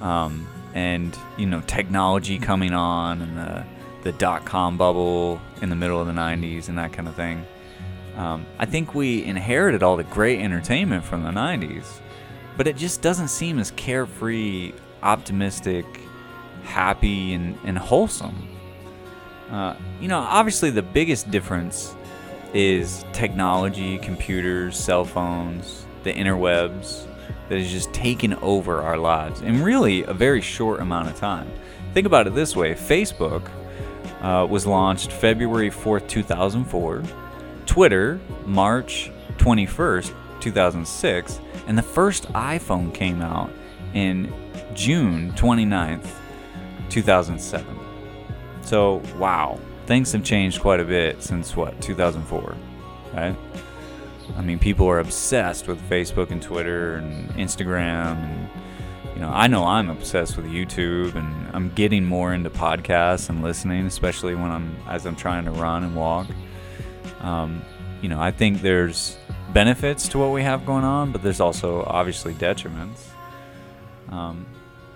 Um, 0.00 0.46
and, 0.74 1.16
you 1.36 1.46
know, 1.46 1.62
technology 1.66 2.38
coming 2.38 2.72
on 2.72 3.22
and 3.22 3.36
the, 3.36 3.64
the 4.02 4.12
dot 4.12 4.44
com 4.44 4.76
bubble 4.76 5.40
in 5.62 5.70
the 5.70 5.76
middle 5.76 6.00
of 6.00 6.06
the 6.06 6.12
90s 6.12 6.68
and 6.68 6.78
that 6.78 6.92
kind 6.92 7.08
of 7.08 7.14
thing. 7.14 7.44
Um, 8.16 8.46
I 8.58 8.66
think 8.66 8.94
we 8.94 9.24
inherited 9.24 9.82
all 9.82 9.96
the 9.96 10.04
great 10.04 10.40
entertainment 10.40 11.04
from 11.04 11.22
the 11.22 11.30
90s, 11.30 11.86
but 12.56 12.66
it 12.66 12.76
just 12.76 13.02
doesn't 13.02 13.28
seem 13.28 13.58
as 13.58 13.70
carefree, 13.72 14.72
optimistic, 15.02 15.84
happy, 16.62 17.34
and, 17.34 17.58
and 17.64 17.78
wholesome. 17.78 18.48
Uh, 19.50 19.76
you 20.00 20.08
know, 20.08 20.18
obviously, 20.18 20.70
the 20.70 20.82
biggest 20.82 21.30
difference 21.30 21.94
is 22.52 23.04
technology, 23.12 23.98
computers, 23.98 24.76
cell 24.76 25.04
phones, 25.04 25.86
the 26.04 26.12
interwebs 26.12 27.06
that 27.48 27.58
has 27.58 27.70
just 27.70 27.92
taken 27.92 28.34
over 28.34 28.82
our 28.82 28.96
lives 28.96 29.40
in 29.42 29.62
really 29.62 30.02
a 30.04 30.12
very 30.12 30.40
short 30.40 30.80
amount 30.80 31.08
of 31.08 31.16
time. 31.16 31.50
Think 31.94 32.06
about 32.06 32.26
it 32.26 32.34
this 32.34 32.56
way 32.56 32.74
Facebook 32.74 33.48
uh, 34.20 34.46
was 34.48 34.66
launched 34.66 35.12
February 35.12 35.70
4th, 35.70 36.08
2004, 36.08 37.02
Twitter, 37.66 38.20
March 38.44 39.10
21st, 39.38 40.14
2006, 40.40 41.40
and 41.66 41.76
the 41.76 41.82
first 41.82 42.24
iPhone 42.32 42.92
came 42.92 43.22
out 43.22 43.50
in 43.94 44.32
June 44.74 45.32
29th, 45.32 46.08
2007. 46.90 47.78
So, 48.62 49.02
wow, 49.18 49.58
things 49.86 50.12
have 50.12 50.24
changed 50.24 50.60
quite 50.60 50.80
a 50.80 50.84
bit 50.84 51.22
since 51.22 51.56
what, 51.56 51.80
2004, 51.80 52.56
right? 53.14 53.36
I 54.36 54.42
mean, 54.42 54.58
people 54.58 54.88
are 54.88 54.98
obsessed 54.98 55.68
with 55.68 55.80
Facebook 55.88 56.30
and 56.30 56.42
Twitter 56.42 56.96
and 56.96 57.30
Instagram 57.30 58.16
and 58.16 58.50
you 59.16 59.22
know, 59.22 59.30
I 59.30 59.46
know 59.46 59.64
I'm 59.64 59.88
obsessed 59.88 60.36
with 60.36 60.44
YouTube 60.44 61.14
and 61.14 61.48
I'm 61.56 61.70
getting 61.70 62.04
more 62.04 62.34
into 62.34 62.50
podcasts 62.50 63.30
and 63.30 63.42
listening, 63.42 63.86
especially 63.86 64.34
when 64.34 64.50
I'm 64.50 64.76
as 64.86 65.06
I'm 65.06 65.16
trying 65.16 65.46
to 65.46 65.52
run 65.52 65.84
and 65.84 65.96
walk. 65.96 66.26
Um, 67.20 67.62
you 68.02 68.10
know, 68.10 68.20
I 68.20 68.30
think 68.30 68.60
there's 68.60 69.16
benefits 69.56 70.06
to 70.06 70.18
what 70.18 70.32
we 70.32 70.42
have 70.42 70.66
going 70.66 70.84
on, 70.84 71.10
but 71.10 71.22
there's 71.22 71.40
also 71.40 71.82
obviously 71.84 72.34
detriments. 72.34 73.06
Um, 74.10 74.44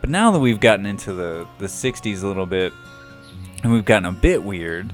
but 0.02 0.10
now 0.10 0.32
that 0.32 0.38
we've 0.38 0.60
gotten 0.60 0.84
into 0.84 1.14
the, 1.14 1.48
the 1.56 1.64
60s 1.64 2.22
a 2.22 2.26
little 2.26 2.44
bit 2.44 2.74
and 3.62 3.72
we've 3.72 3.86
gotten 3.86 4.04
a 4.04 4.12
bit 4.12 4.42
weird, 4.42 4.92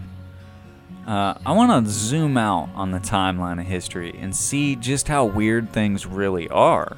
uh, 1.04 1.34
I 1.44 1.50
want 1.50 1.84
to 1.84 1.90
zoom 1.90 2.36
out 2.36 2.68
on 2.76 2.92
the 2.92 3.00
timeline 3.00 3.58
of 3.58 3.66
history 3.66 4.16
and 4.20 4.36
see 4.36 4.76
just 4.76 5.08
how 5.08 5.24
weird 5.24 5.72
things 5.72 6.06
really 6.06 6.48
are. 6.50 6.96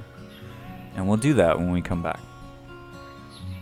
And 0.95 1.09
we'll 1.09 1.17
do 1.17 1.33
that 1.35 1.59
when 1.59 1.71
we 1.71 1.81
come 1.81 2.03
back. 2.03 2.21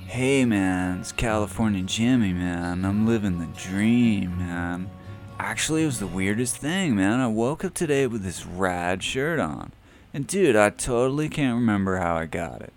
Hey 0.08 0.44
man, 0.44 0.98
it's 0.98 1.12
California 1.12 1.84
Jimmy, 1.84 2.32
man. 2.32 2.84
I'm 2.84 3.06
living 3.06 3.38
the 3.38 3.46
dream, 3.56 4.36
man. 4.36 4.90
Actually, 5.38 5.82
it 5.82 5.86
was 5.86 6.00
the 6.00 6.06
weirdest 6.06 6.56
thing, 6.56 6.96
man. 6.96 7.20
I 7.20 7.26
woke 7.26 7.64
up 7.64 7.74
today 7.74 8.06
with 8.06 8.22
this 8.22 8.46
rad 8.46 9.02
shirt 9.02 9.38
on. 9.38 9.72
And 10.14 10.26
dude, 10.26 10.56
I 10.56 10.70
totally 10.70 11.28
can't 11.28 11.56
remember 11.56 11.98
how 11.98 12.16
I 12.16 12.24
got 12.26 12.62
it. 12.62 12.72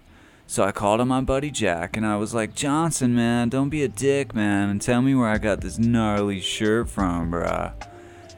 So 0.46 0.64
I 0.64 0.72
called 0.72 1.00
on 1.00 1.08
my 1.08 1.22
buddy 1.22 1.52
Jack 1.52 1.96
and 1.96 2.06
I 2.06 2.18
was 2.18 2.34
like, 2.34 2.56
Johnson, 2.56 3.16
man, 3.16 3.50
don't 3.50 3.70
be 3.70 3.84
a 3.84 3.88
dick, 3.88 4.34
man, 4.34 4.70
and 4.70 4.82
tell 4.82 5.02
me 5.02 5.16
where 5.16 5.30
I 5.30 5.38
got 5.38 5.62
this 5.62 5.78
gnarly 5.78 6.42
shirt 6.42 6.90
from, 6.90 7.32
bruh. 7.32 7.72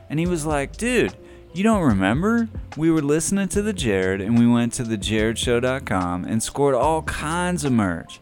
And 0.09 0.19
he 0.19 0.27
was 0.27 0.45
like, 0.45 0.77
dude, 0.77 1.15
you 1.53 1.63
don't 1.63 1.81
remember? 1.81 2.47
We 2.77 2.91
were 2.91 3.01
listening 3.01 3.47
to 3.49 3.61
the 3.61 3.73
Jarred 3.73 4.21
and 4.21 4.37
we 4.37 4.45
went 4.45 4.73
to 4.73 4.83
thejarredshow.com 4.83 6.25
and 6.25 6.43
scored 6.43 6.75
all 6.75 7.01
kinds 7.03 7.63
of 7.63 7.71
merch. 7.71 8.19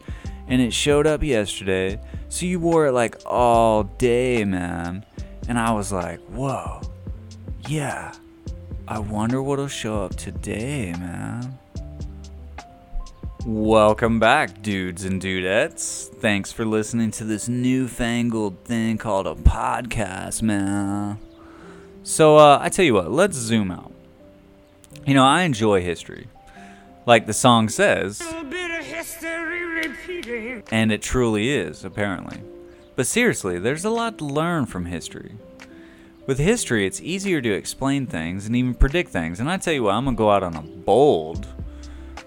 And 0.47 0.61
it 0.61 0.71
showed 0.71 1.05
up 1.05 1.23
yesterday. 1.23 1.99
So 2.29 2.45
you 2.45 2.59
wore 2.59 2.87
it 2.87 2.91
like 2.93 3.17
all 3.25 3.83
day, 3.83 4.45
man. 4.45 5.03
And 5.49 5.57
I 5.57 5.71
was 5.71 5.91
like, 5.91 6.19
whoa, 6.27 6.79
yeah. 7.67 8.13
I 8.87 8.99
wonder 8.99 9.41
what'll 9.41 9.67
show 9.67 10.03
up 10.03 10.15
today, 10.15 10.93
man. 10.99 11.57
Welcome 13.43 14.19
back, 14.19 14.61
dudes 14.61 15.05
and 15.05 15.19
dudettes. 15.19 16.07
Thanks 16.07 16.51
for 16.51 16.65
listening 16.65 17.09
to 17.11 17.23
this 17.23 17.49
newfangled 17.49 18.63
thing 18.63 18.99
called 18.99 19.25
a 19.25 19.33
podcast, 19.33 20.43
man. 20.43 21.17
So, 22.03 22.37
uh, 22.37 22.59
I 22.61 22.69
tell 22.69 22.85
you 22.85 22.93
what, 22.93 23.11
let's 23.11 23.35
zoom 23.35 23.71
out. 23.71 23.91
You 25.07 25.15
know, 25.15 25.25
I 25.25 25.41
enjoy 25.41 25.81
history. 25.81 26.27
Like 27.07 27.25
the 27.25 27.33
song 27.33 27.69
says, 27.69 28.21
and 30.71 30.91
it 30.91 31.01
truly 31.01 31.49
is, 31.49 31.83
apparently. 31.83 32.39
But 32.99 33.07
seriously, 33.07 33.59
there's 33.59 33.85
a 33.85 33.89
lot 33.89 34.17
to 34.17 34.25
learn 34.25 34.65
from 34.65 34.83
history. 34.83 35.37
With 36.27 36.37
history, 36.37 36.85
it's 36.85 36.99
easier 36.99 37.39
to 37.39 37.49
explain 37.49 38.05
things 38.05 38.45
and 38.45 38.53
even 38.57 38.73
predict 38.73 39.09
things. 39.11 39.39
And 39.39 39.49
I 39.49 39.55
tell 39.55 39.71
you 39.71 39.83
what, 39.83 39.95
I'm 39.95 40.03
gonna 40.03 40.17
go 40.17 40.29
out 40.29 40.43
on 40.43 40.53
a 40.57 40.61
bold 40.61 41.47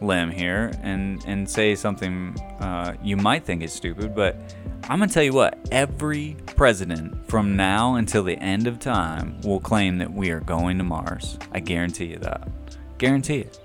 limb 0.01 0.31
here 0.31 0.73
and 0.83 1.23
and 1.27 1.47
say 1.47 1.75
something 1.75 2.41
uh, 2.59 2.95
you 3.05 3.19
might 3.19 3.45
think 3.45 3.63
is 3.63 3.71
stupid, 3.71 4.15
but 4.15 4.39
I'm 4.85 4.99
gonna 4.99 5.09
tell 5.09 5.23
you 5.23 5.35
what. 5.35 5.59
Every 5.71 6.39
president 6.57 7.29
from 7.29 7.55
now 7.55 7.97
until 7.97 8.25
the 8.25 8.39
end 8.39 8.67
of 8.67 8.79
time 8.79 9.43
will 9.43 9.61
claim 9.61 9.99
that 9.99 10.11
we 10.11 10.31
are 10.31 10.41
going 10.41 10.79
to 10.79 10.85
Mars. 10.85 11.37
I 11.53 11.61
guarantee 11.61 12.07
you 12.07 12.19
that. 12.21 12.49
Guarantee 12.97 13.41
it. 13.41 13.61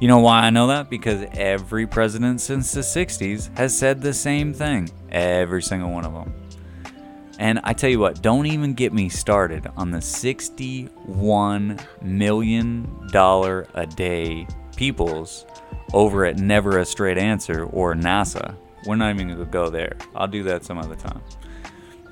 You 0.00 0.08
know 0.08 0.20
why 0.20 0.40
I 0.40 0.50
know 0.50 0.66
that? 0.68 0.88
Because 0.88 1.26
every 1.32 1.86
president 1.86 2.40
since 2.40 2.72
the 2.72 2.80
60s 2.80 3.54
has 3.58 3.76
said 3.76 4.00
the 4.00 4.14
same 4.14 4.54
thing. 4.54 4.88
Every 5.10 5.60
single 5.60 5.90
one 5.90 6.06
of 6.06 6.14
them. 6.14 6.32
And 7.38 7.60
I 7.64 7.74
tell 7.74 7.90
you 7.90 7.98
what, 7.98 8.22
don't 8.22 8.46
even 8.46 8.72
get 8.72 8.94
me 8.94 9.10
started 9.10 9.68
on 9.76 9.90
the 9.90 9.98
$61 9.98 11.80
million 12.00 13.10
a 13.14 13.86
day 13.86 14.46
peoples 14.74 15.44
over 15.92 16.24
at 16.24 16.38
Never 16.38 16.78
a 16.78 16.86
Straight 16.86 17.18
Answer 17.18 17.64
or 17.66 17.94
NASA. 17.94 18.56
We're 18.86 18.96
not 18.96 19.14
even 19.14 19.26
going 19.26 19.38
to 19.38 19.44
go 19.44 19.68
there. 19.68 19.98
I'll 20.14 20.26
do 20.26 20.42
that 20.44 20.64
some 20.64 20.78
other 20.78 20.96
time. 20.96 21.20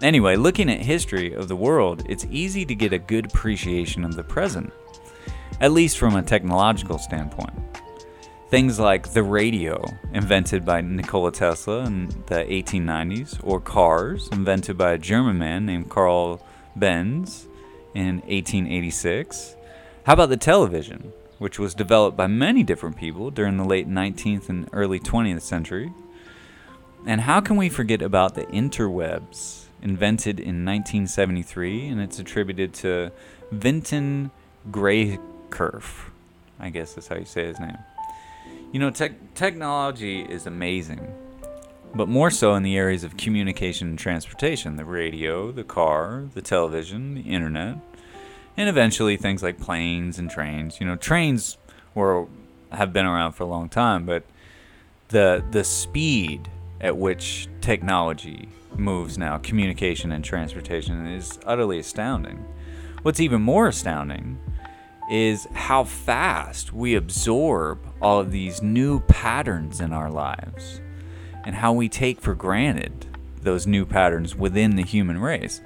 Anyway, 0.02 0.36
looking 0.36 0.70
at 0.70 0.82
history 0.82 1.32
of 1.32 1.48
the 1.48 1.56
world, 1.56 2.04
it's 2.06 2.26
easy 2.30 2.66
to 2.66 2.74
get 2.74 2.92
a 2.92 2.98
good 2.98 3.24
appreciation 3.26 4.04
of 4.04 4.14
the 4.14 4.24
present, 4.24 4.70
at 5.60 5.72
least 5.72 5.98
from 5.98 6.16
a 6.16 6.22
technological 6.22 6.98
standpoint. 6.98 7.52
Things 8.50 8.78
like 8.78 9.12
the 9.12 9.22
radio, 9.22 9.84
invented 10.14 10.64
by 10.64 10.80
Nikola 10.80 11.32
Tesla 11.32 11.84
in 11.84 12.08
the 12.26 12.44
1890s, 12.44 13.38
or 13.42 13.60
cars, 13.60 14.28
invented 14.32 14.78
by 14.78 14.92
a 14.92 14.98
German 14.98 15.36
man 15.38 15.66
named 15.66 15.90
Karl 15.90 16.40
Benz 16.74 17.46
in 17.94 18.20
1886. 18.20 19.56
How 20.04 20.14
about 20.14 20.30
the 20.30 20.38
television, 20.38 21.12
which 21.38 21.58
was 21.58 21.74
developed 21.74 22.16
by 22.16 22.26
many 22.26 22.62
different 22.62 22.96
people 22.96 23.30
during 23.30 23.58
the 23.58 23.64
late 23.64 23.88
19th 23.88 24.48
and 24.48 24.68
early 24.72 24.98
20th 24.98 25.42
century? 25.42 25.92
And 27.06 27.20
how 27.20 27.40
can 27.40 27.56
we 27.56 27.68
forget 27.68 28.00
about 28.00 28.34
the 28.34 28.44
interwebs, 28.46 29.66
invented 29.82 30.40
in 30.40 30.64
1973, 30.64 31.88
and 31.88 32.00
it's 32.00 32.18
attributed 32.18 32.72
to 32.74 33.12
Vinton 33.52 34.30
Gray 35.50 35.70
Cerf. 35.70 36.10
I 36.60 36.70
guess 36.70 36.94
that's 36.94 37.08
how 37.08 37.16
you 37.16 37.24
say 37.24 37.46
his 37.46 37.60
name. 37.60 37.78
You 38.72 38.80
know, 38.80 38.90
tech 38.90 39.12
technology 39.34 40.20
is 40.20 40.46
amazing, 40.46 41.14
but 41.94 42.08
more 42.08 42.30
so 42.30 42.54
in 42.54 42.62
the 42.62 42.76
areas 42.76 43.04
of 43.04 43.16
communication 43.16 43.88
and 43.88 43.98
transportation 43.98 44.76
the 44.76 44.84
radio, 44.84 45.50
the 45.52 45.64
car, 45.64 46.24
the 46.34 46.42
television, 46.42 47.14
the 47.14 47.22
internet, 47.22 47.76
and 48.56 48.68
eventually 48.68 49.16
things 49.16 49.42
like 49.42 49.58
planes 49.58 50.18
and 50.18 50.30
trains. 50.30 50.80
You 50.80 50.86
know, 50.86 50.96
trains 50.96 51.56
were 51.94 52.26
have 52.72 52.92
been 52.92 53.06
around 53.06 53.32
for 53.32 53.44
a 53.44 53.46
long 53.46 53.68
time, 53.68 54.04
but 54.04 54.24
the 55.08 55.42
the 55.50 55.64
speed 55.64 56.48
at 56.80 56.96
which 56.96 57.48
technology 57.60 58.48
moves 58.76 59.16
now, 59.18 59.38
communication 59.38 60.12
and 60.12 60.24
transportation, 60.24 61.06
is 61.06 61.38
utterly 61.46 61.78
astounding. 61.78 62.44
What's 63.02 63.20
even 63.20 63.40
more 63.40 63.68
astounding 63.68 64.38
is 65.10 65.46
how 65.54 65.84
fast 65.84 66.72
we 66.72 66.94
absorb 66.94 67.78
all 68.00 68.20
of 68.20 68.30
these 68.30 68.62
new 68.62 69.00
patterns 69.00 69.80
in 69.80 69.92
our 69.92 70.10
lives 70.10 70.80
and 71.44 71.54
how 71.54 71.72
we 71.72 71.88
take 71.88 72.20
for 72.20 72.34
granted 72.34 73.06
those 73.42 73.66
new 73.66 73.86
patterns 73.86 74.34
within 74.34 74.76
the 74.76 74.82
human 74.82 75.18
race. 75.18 75.60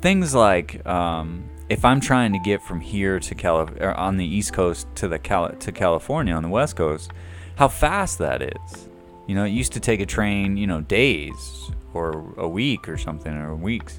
Things 0.00 0.34
like 0.34 0.86
um, 0.86 1.48
if 1.68 1.84
I'm 1.84 2.00
trying 2.00 2.32
to 2.32 2.38
get 2.38 2.62
from 2.62 2.80
here 2.80 3.18
to 3.18 3.34
Cali- 3.34 3.80
on 3.80 4.16
the 4.16 4.26
East 4.26 4.52
Coast 4.52 4.86
to 4.96 5.08
the 5.08 5.18
Cali- 5.18 5.56
to 5.56 5.72
California 5.72 6.34
on 6.34 6.42
the 6.42 6.48
West 6.48 6.76
Coast, 6.76 7.10
how 7.56 7.68
fast 7.68 8.18
that 8.18 8.42
is. 8.42 8.88
You 9.26 9.34
know, 9.34 9.44
it 9.44 9.50
used 9.50 9.72
to 9.72 9.80
take 9.80 10.00
a 10.00 10.06
train, 10.06 10.56
you 10.56 10.66
know, 10.66 10.80
days 10.80 11.70
or 11.92 12.32
a 12.36 12.46
week 12.46 12.88
or 12.88 12.96
something 12.96 13.32
or 13.32 13.56
weeks. 13.56 13.98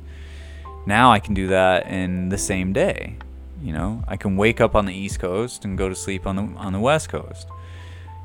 Now 0.86 1.12
I 1.12 1.20
can 1.20 1.34
do 1.34 1.48
that 1.48 1.88
in 1.88 2.29
the 2.29 2.38
same 2.38 2.72
day. 2.72 3.17
You 3.61 3.73
know, 3.73 4.03
I 4.07 4.17
can 4.17 4.37
wake 4.37 4.61
up 4.61 4.75
on 4.75 4.85
the 4.85 4.93
East 4.93 5.19
Coast 5.19 5.65
and 5.65 5.77
go 5.77 5.89
to 5.89 5.95
sleep 5.95 6.27
on 6.27 6.35
the 6.35 6.43
on 6.57 6.73
the 6.73 6.79
West 6.79 7.09
Coast. 7.09 7.47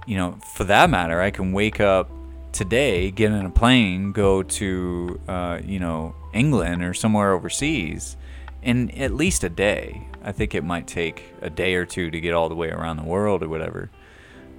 You 0.07 0.17
know, 0.17 0.39
for 0.55 0.65
that 0.65 0.91
matter, 0.91 1.21
I 1.21 1.31
can 1.31 1.53
wake 1.53 1.81
up 1.81 2.11
today, 2.53 3.11
get 3.11 3.33
in 3.33 3.47
a 3.47 3.51
plane, 3.51 4.13
go 4.13 4.43
to 4.43 5.21
uh, 5.29 5.61
you 5.65 5.79
know 5.79 6.15
England 6.33 6.83
or 6.85 6.95
somewhere 6.95 7.33
overseas, 7.33 8.17
in 8.63 8.91
at 8.93 9.13
least 9.15 9.45
a 9.45 9.49
day. 9.49 10.07
I 10.23 10.33
think 10.33 10.55
it 10.55 10.63
might 10.65 10.87
take 10.87 11.25
a 11.41 11.51
day 11.51 11.75
or 11.75 11.85
two 11.85 12.11
to 12.11 12.21
get 12.21 12.35
all 12.35 12.49
the 12.49 12.55
way 12.55 12.69
around 12.69 12.97
the 12.99 13.05
world 13.05 13.43
or 13.43 13.49
whatever. 13.49 13.91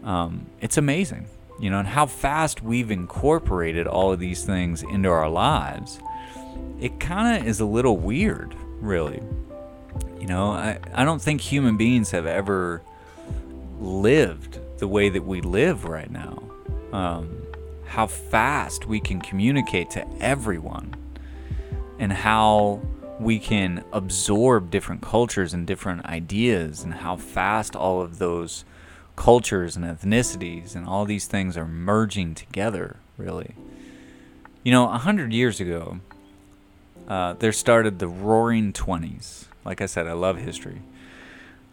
Um, 0.04 0.48
it's 0.60 0.78
amazing, 0.78 1.28
you 1.60 1.70
know, 1.70 1.80
and 1.80 1.88
how 1.88 2.06
fast 2.06 2.62
we've 2.62 2.92
incorporated 2.92 3.88
all 3.88 4.12
of 4.12 4.20
these 4.20 4.44
things 4.44 4.84
into 4.84 5.10
our 5.10 5.30
lives. 5.30 6.00
It 6.82 7.00
kind 7.00 7.38
of 7.38 7.48
is 7.48 7.62
a 7.62 7.66
little 7.66 7.96
weird, 7.96 8.54
really. 8.82 9.22
You 10.24 10.30
know, 10.30 10.52
I, 10.52 10.80
I 10.94 11.04
don't 11.04 11.22
think 11.22 11.42
human 11.42 11.76
beings 11.76 12.12
have 12.12 12.26
ever 12.26 12.82
lived 13.82 14.58
the 14.78 14.88
way 14.88 15.10
that 15.10 15.26
we 15.26 15.42
live 15.42 15.84
right 15.84 16.10
now. 16.10 16.42
Um, 16.94 17.42
how 17.88 18.08
fast 18.08 18.86
we 18.86 19.02
can 19.02 19.20
communicate 19.20 19.90
to 19.90 20.08
everyone 20.22 20.96
and 22.00 22.14
how 22.14 22.82
we 23.20 23.38
can 23.38 23.84
absorb 23.92 24.72
different 24.72 25.02
cultures 25.02 25.54
and 25.54 25.68
different 25.68 26.06
ideas 26.06 26.86
and 26.86 26.94
how 26.94 27.18
fast 27.18 27.76
all 27.76 28.02
of 28.02 28.18
those 28.18 28.64
cultures 29.18 29.76
and 29.76 29.84
ethnicities 29.84 30.74
and 30.74 30.88
all 30.88 31.04
these 31.04 31.28
things 31.28 31.58
are 31.58 31.68
merging 31.68 32.34
together 32.34 32.96
really. 33.18 33.56
You 34.64 34.72
know 34.72 34.90
a 34.90 35.00
hundred 35.00 35.34
years 35.34 35.60
ago 35.60 36.00
uh, 37.10 37.34
there 37.34 37.52
started 37.52 38.00
the 38.00 38.08
roaring 38.08 38.72
20s 38.72 39.48
like 39.66 39.82
i 39.82 39.86
said 39.86 40.08
i 40.08 40.14
love 40.14 40.38
history 40.38 40.82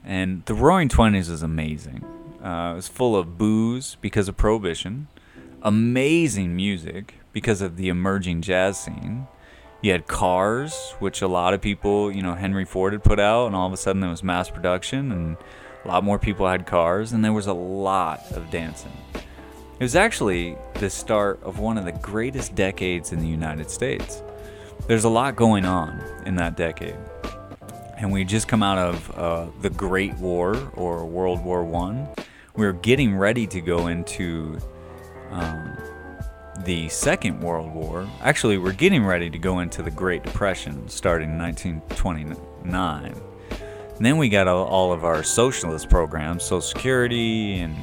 and 0.04 0.44
the 0.46 0.54
roaring 0.54 0.88
20s 0.88 1.30
is 1.30 1.42
amazing 1.42 2.04
uh, 2.42 2.72
it 2.72 2.76
was 2.76 2.88
full 2.88 3.16
of 3.16 3.36
booze 3.36 3.96
because 4.00 4.28
of 4.28 4.36
prohibition 4.36 5.08
amazing 5.62 6.56
music 6.56 7.14
because 7.32 7.60
of 7.60 7.76
the 7.76 7.88
emerging 7.88 8.40
jazz 8.40 8.78
scene 8.80 9.26
you 9.82 9.92
had 9.92 10.06
cars, 10.06 10.94
which 10.98 11.22
a 11.22 11.28
lot 11.28 11.54
of 11.54 11.60
people, 11.62 12.12
you 12.12 12.22
know, 12.22 12.34
Henry 12.34 12.64
Ford 12.64 12.92
had 12.92 13.02
put 13.02 13.18
out, 13.18 13.46
and 13.46 13.56
all 13.56 13.66
of 13.66 13.72
a 13.72 13.78
sudden 13.78 14.00
there 14.00 14.10
was 14.10 14.22
mass 14.22 14.50
production, 14.50 15.10
and 15.10 15.36
a 15.84 15.88
lot 15.88 16.04
more 16.04 16.18
people 16.18 16.46
had 16.46 16.66
cars, 16.66 17.12
and 17.12 17.24
there 17.24 17.32
was 17.32 17.46
a 17.46 17.54
lot 17.54 18.20
of 18.32 18.50
dancing. 18.50 18.92
It 19.14 19.82
was 19.82 19.96
actually 19.96 20.56
the 20.74 20.90
start 20.90 21.42
of 21.42 21.58
one 21.58 21.78
of 21.78 21.86
the 21.86 21.92
greatest 21.92 22.54
decades 22.54 23.12
in 23.12 23.20
the 23.20 23.26
United 23.26 23.70
States. 23.70 24.22
There's 24.86 25.04
a 25.04 25.08
lot 25.08 25.36
going 25.36 25.64
on 25.64 25.98
in 26.26 26.34
that 26.36 26.58
decade. 26.58 26.98
And 28.00 28.10
we 28.10 28.24
just 28.24 28.48
come 28.48 28.62
out 28.62 28.78
of 28.78 29.10
uh, 29.10 29.46
the 29.60 29.68
Great 29.68 30.14
War 30.14 30.56
or 30.74 31.04
World 31.04 31.44
War 31.44 31.62
One. 31.62 32.08
We 32.56 32.64
are 32.64 32.72
getting 32.72 33.14
ready 33.14 33.46
to 33.48 33.60
go 33.60 33.88
into 33.88 34.58
um, 35.30 35.76
the 36.64 36.88
Second 36.88 37.40
World 37.40 37.74
War. 37.74 38.08
Actually, 38.22 38.56
we're 38.56 38.72
getting 38.72 39.04
ready 39.04 39.28
to 39.28 39.36
go 39.36 39.58
into 39.58 39.82
the 39.82 39.90
Great 39.90 40.22
Depression 40.22 40.88
starting 40.88 41.32
in 41.32 41.38
1929. 41.38 43.14
And 43.96 44.06
then 44.06 44.16
we 44.16 44.30
got 44.30 44.48
all 44.48 44.94
of 44.94 45.04
our 45.04 45.22
socialist 45.22 45.90
programs, 45.90 46.42
Social 46.42 46.62
Security, 46.62 47.60
and 47.60 47.76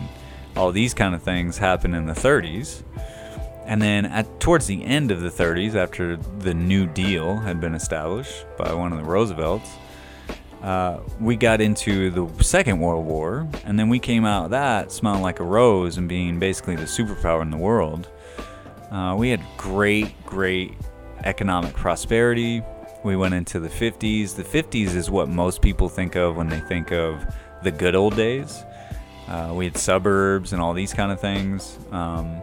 all 0.55 0.71
these 0.71 0.95
kind 0.95 1.13
of 1.13 1.21
things 1.21 1.59
happen 1.59 1.93
in 1.93 2.07
the 2.07 2.13
30s. 2.13 2.81
And 3.67 3.79
then 3.79 4.07
at 4.07 4.39
towards 4.39 4.65
the 4.65 4.83
end 4.83 5.11
of 5.11 5.21
the 5.21 5.29
30s, 5.29 5.75
after 5.75 6.17
the 6.17 6.55
New 6.55 6.87
Deal 6.87 7.35
had 7.35 7.61
been 7.61 7.75
established 7.75 8.47
by 8.57 8.73
one 8.73 8.91
of 8.91 8.97
the 8.97 9.03
Roosevelts, 9.03 9.69
uh, 10.61 10.99
we 11.19 11.35
got 11.35 11.61
into 11.61 12.09
the 12.09 12.43
Second 12.43 12.79
World 12.79 13.05
War, 13.05 13.47
and 13.63 13.77
then 13.77 13.89
we 13.89 13.99
came 13.99 14.25
out 14.25 14.45
of 14.45 14.51
that 14.51 14.91
smelling 14.91 15.21
like 15.21 15.39
a 15.39 15.43
rose 15.43 15.97
and 15.97 16.09
being 16.09 16.39
basically 16.39 16.75
the 16.75 16.83
superpower 16.83 17.41
in 17.41 17.51
the 17.51 17.57
world. 17.57 18.09
Uh, 18.91 19.15
we 19.17 19.29
had 19.29 19.41
great, 19.57 20.13
great 20.25 20.73
economic 21.23 21.73
prosperity. 21.73 22.63
We 23.03 23.15
went 23.15 23.33
into 23.33 23.59
the 23.59 23.69
50s. 23.69 24.35
The 24.35 24.43
50s 24.43 24.95
is 24.95 25.09
what 25.11 25.29
most 25.29 25.61
people 25.61 25.89
think 25.89 26.15
of 26.15 26.35
when 26.35 26.47
they 26.47 26.59
think 26.61 26.91
of 26.91 27.23
the 27.63 27.71
good 27.71 27.95
old 27.95 28.15
days. 28.15 28.63
Uh, 29.27 29.51
we 29.53 29.65
had 29.65 29.77
suburbs 29.77 30.53
and 30.53 30.61
all 30.61 30.73
these 30.73 30.93
kind 30.93 31.11
of 31.11 31.19
things. 31.19 31.77
Um, 31.91 32.41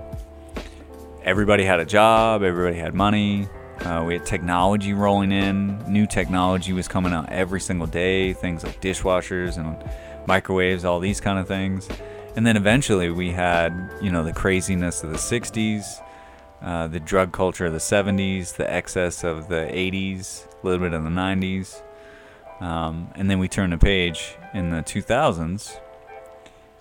everybody 1.22 1.64
had 1.64 1.80
a 1.80 1.84
job, 1.84 2.42
everybody 2.42 2.76
had 2.76 2.94
money. 2.94 3.48
Uh, 3.84 4.02
we 4.02 4.14
had 4.14 4.24
technology 4.24 4.94
rolling 4.94 5.30
in. 5.30 5.78
New 5.86 6.06
technology 6.06 6.72
was 6.72 6.88
coming 6.88 7.12
out 7.12 7.28
every 7.30 7.60
single 7.60 7.86
day. 7.86 8.32
Things 8.32 8.64
like 8.64 8.80
dishwashers 8.80 9.58
and 9.58 9.76
microwaves, 10.26 10.84
all 10.84 11.00
these 11.00 11.20
kind 11.20 11.38
of 11.38 11.46
things. 11.46 11.88
And 12.34 12.46
then 12.46 12.56
eventually 12.56 13.10
we 13.10 13.30
had, 13.30 13.90
you 14.00 14.10
know, 14.10 14.24
the 14.24 14.32
craziness 14.32 15.04
of 15.04 15.10
the 15.10 15.18
60s. 15.18 16.00
Uh, 16.62 16.86
the 16.86 16.98
drug 16.98 17.30
culture 17.30 17.66
of 17.66 17.74
the 17.74 17.78
70s, 17.78 18.56
the 18.56 18.70
excess 18.72 19.22
of 19.22 19.48
the 19.48 19.68
80s, 19.70 20.46
a 20.46 20.66
little 20.66 20.80
bit 20.80 20.94
of 20.94 21.04
the 21.04 21.10
90s. 21.10 21.82
Um, 22.60 23.10
and 23.16 23.30
then 23.30 23.38
we 23.38 23.48
turn 23.48 23.68
the 23.68 23.76
page 23.76 24.36
in 24.54 24.70
the 24.70 24.78
2000s. 24.78 25.78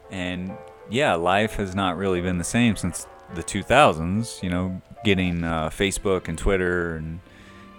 And 0.10 0.56
yeah, 0.89 1.16
life 1.16 1.56
has 1.56 1.76
not 1.76 1.98
really 1.98 2.22
been 2.22 2.38
the 2.38 2.46
same 2.46 2.78
since 2.78 3.08
the 3.36 3.43
2000s. 3.43 4.41
You 4.41 4.50
know, 4.50 4.82
getting 5.04 5.43
uh, 5.43 5.69
Facebook 5.69 6.28
and 6.28 6.38
Twitter 6.38 6.96
and, 6.96 7.19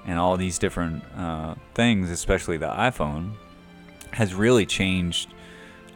and 0.07 0.19
all 0.19 0.37
these 0.37 0.59
different 0.59 1.03
uh, 1.17 1.55
things, 1.75 2.11
especially 2.11 2.57
the 2.57 2.69
iPhone, 2.69 3.33
has 4.13 4.35
really 4.35 4.67
changed 4.67 5.33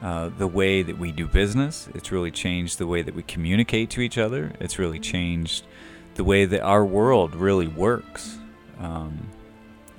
uh, 0.03 0.31
the 0.38 0.47
way 0.47 0.83
that 0.83 0.99
we 0.99 1.12
do 1.12 1.27
business. 1.27 1.88
It's 1.94 2.12
really 2.12 2.31
changed 2.31 2.79
the 2.79 2.87
way 2.87 3.03
that 3.03 3.14
we 3.14 3.23
communicate 3.23 3.90
to 3.90 4.01
each 4.01 4.18
other. 4.18 4.53
It's 4.61 4.79
really 4.79 4.99
changed 4.99 5.64
the 6.14 6.25
way 6.25 6.44
that 6.44 6.62
our 6.62 6.85
world 6.85 7.35
really 7.35 7.68
works. 7.68 8.38
Um, 8.79 9.29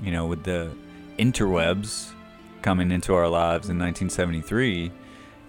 you 0.02 0.12
know, 0.12 0.26
with 0.26 0.43
the 0.43 0.72
interwebs 1.17 2.12
coming 2.62 2.91
into 2.91 3.13
our 3.13 3.28
lives 3.28 3.69
in 3.69 3.78
1973, 3.78 4.91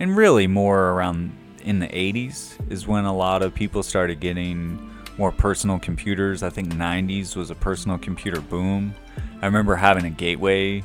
and 0.00 0.16
really 0.16 0.46
more 0.46 0.90
around 0.90 1.32
in 1.62 1.78
the 1.78 1.88
80s 1.88 2.54
is 2.70 2.86
when 2.86 3.04
a 3.04 3.14
lot 3.14 3.42
of 3.42 3.54
people 3.54 3.82
started 3.82 4.20
getting 4.20 4.90
more 5.18 5.32
personal 5.32 5.78
computers. 5.78 6.42
I 6.42 6.50
think 6.50 6.72
90s 6.72 7.36
was 7.36 7.50
a 7.50 7.54
personal 7.54 7.98
computer 7.98 8.40
boom. 8.40 8.94
I 9.42 9.46
remember 9.46 9.76
having 9.76 10.04
a 10.04 10.10
Gateway 10.10 10.82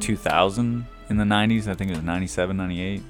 2000 0.00 0.86
in 1.08 1.16
the 1.16 1.24
90s. 1.24 1.68
I 1.68 1.74
think 1.74 1.90
it 1.90 1.94
was 1.94 2.04
97, 2.04 2.56
98. 2.56 3.02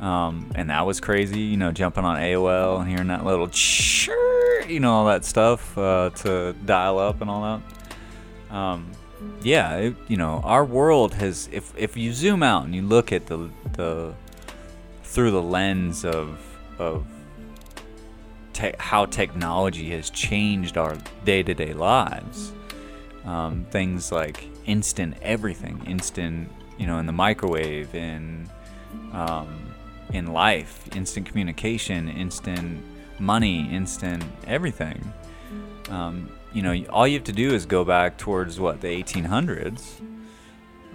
Um, 0.00 0.50
and 0.54 0.68
that 0.68 0.84
was 0.84 1.00
crazy, 1.00 1.40
you 1.40 1.56
know, 1.56 1.72
jumping 1.72 2.04
on 2.04 2.18
AOL 2.18 2.80
and 2.80 2.88
hearing 2.88 3.08
that 3.08 3.24
little 3.24 3.48
you 4.68 4.80
know, 4.80 4.92
all 4.92 5.06
that 5.06 5.24
stuff 5.24 5.76
uh, 5.78 6.10
to 6.16 6.54
dial 6.64 6.98
up 6.98 7.20
and 7.20 7.30
all 7.30 7.60
that. 8.50 8.54
Um, 8.54 8.90
yeah, 9.42 9.76
it, 9.76 9.96
you 10.08 10.16
know, 10.16 10.40
our 10.44 10.64
world 10.64 11.14
has. 11.14 11.48
If 11.50 11.72
if 11.76 11.96
you 11.96 12.12
zoom 12.12 12.42
out 12.42 12.64
and 12.64 12.74
you 12.74 12.82
look 12.82 13.12
at 13.12 13.26
the 13.26 13.50
the 13.72 14.14
through 15.16 15.30
the 15.30 15.42
lens 15.42 16.04
of 16.04 16.38
of 16.78 17.06
te- 18.52 18.74
how 18.78 19.06
technology 19.06 19.88
has 19.88 20.10
changed 20.10 20.76
our 20.76 20.94
day 21.24 21.42
to 21.42 21.54
day 21.54 21.72
lives, 21.72 22.52
um, 23.24 23.64
things 23.70 24.12
like 24.12 24.46
instant 24.66 25.16
everything, 25.22 25.82
instant, 25.86 26.50
you 26.76 26.86
know, 26.86 26.98
in 26.98 27.06
the 27.06 27.14
microwave, 27.14 27.94
in 27.94 28.46
um, 29.12 29.72
in 30.12 30.34
life, 30.34 30.86
instant 30.94 31.26
communication, 31.26 32.10
instant 32.10 32.84
money, 33.18 33.70
instant 33.74 34.22
everything. 34.46 35.14
Um, 35.88 36.30
you 36.52 36.60
know, 36.60 36.84
all 36.90 37.08
you 37.08 37.14
have 37.14 37.24
to 37.24 37.32
do 37.32 37.54
is 37.54 37.64
go 37.64 37.86
back 37.86 38.18
towards 38.18 38.60
what 38.60 38.82
the 38.82 38.88
1800s 38.88 39.98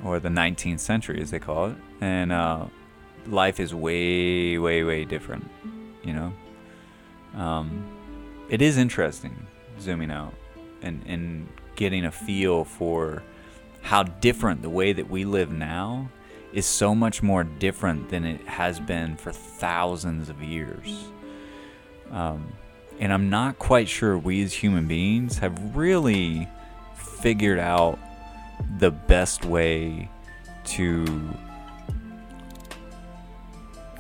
or 0.04 0.20
the 0.20 0.30
19th 0.30 0.80
century, 0.80 1.20
as 1.20 1.32
they 1.32 1.40
call 1.40 1.72
it, 1.72 1.78
and 2.02 2.32
uh, 2.32 2.68
life 3.28 3.60
is 3.60 3.74
way, 3.74 4.58
way, 4.58 4.84
way 4.84 5.06
different. 5.06 5.50
You 6.04 6.14
know, 6.14 6.34
um, 7.36 7.86
it 8.50 8.62
is 8.62 8.78
interesting 8.78 9.48
zooming 9.80 10.12
out 10.12 10.34
and 10.82 11.02
and 11.06 11.48
getting 11.76 12.06
a 12.06 12.12
feel 12.12 12.64
for 12.64 13.24
how 13.82 14.04
different 14.04 14.62
the 14.62 14.70
way 14.70 14.94
that 14.94 15.10
we 15.10 15.26
live 15.26 15.52
now 15.52 16.10
is 16.54 16.66
so 16.66 16.94
much 16.94 17.24
more 17.24 17.44
different 17.44 18.10
than 18.10 18.26
it 18.26 18.46
has 18.46 18.80
been 18.80 19.16
for 19.16 19.32
thousands 19.32 20.30
of 20.30 20.44
years. 20.44 21.06
Um, 22.12 22.52
and 23.00 23.12
I'm 23.12 23.30
not 23.30 23.58
quite 23.58 23.88
sure 23.88 24.18
we 24.18 24.44
as 24.44 24.54
human 24.54 24.88
beings 24.88 25.38
have 25.40 25.76
really 25.76 26.48
figured 26.94 27.58
out 27.58 27.98
the 28.78 28.92
best 28.92 29.46
way 29.46 30.10
to 30.66 31.06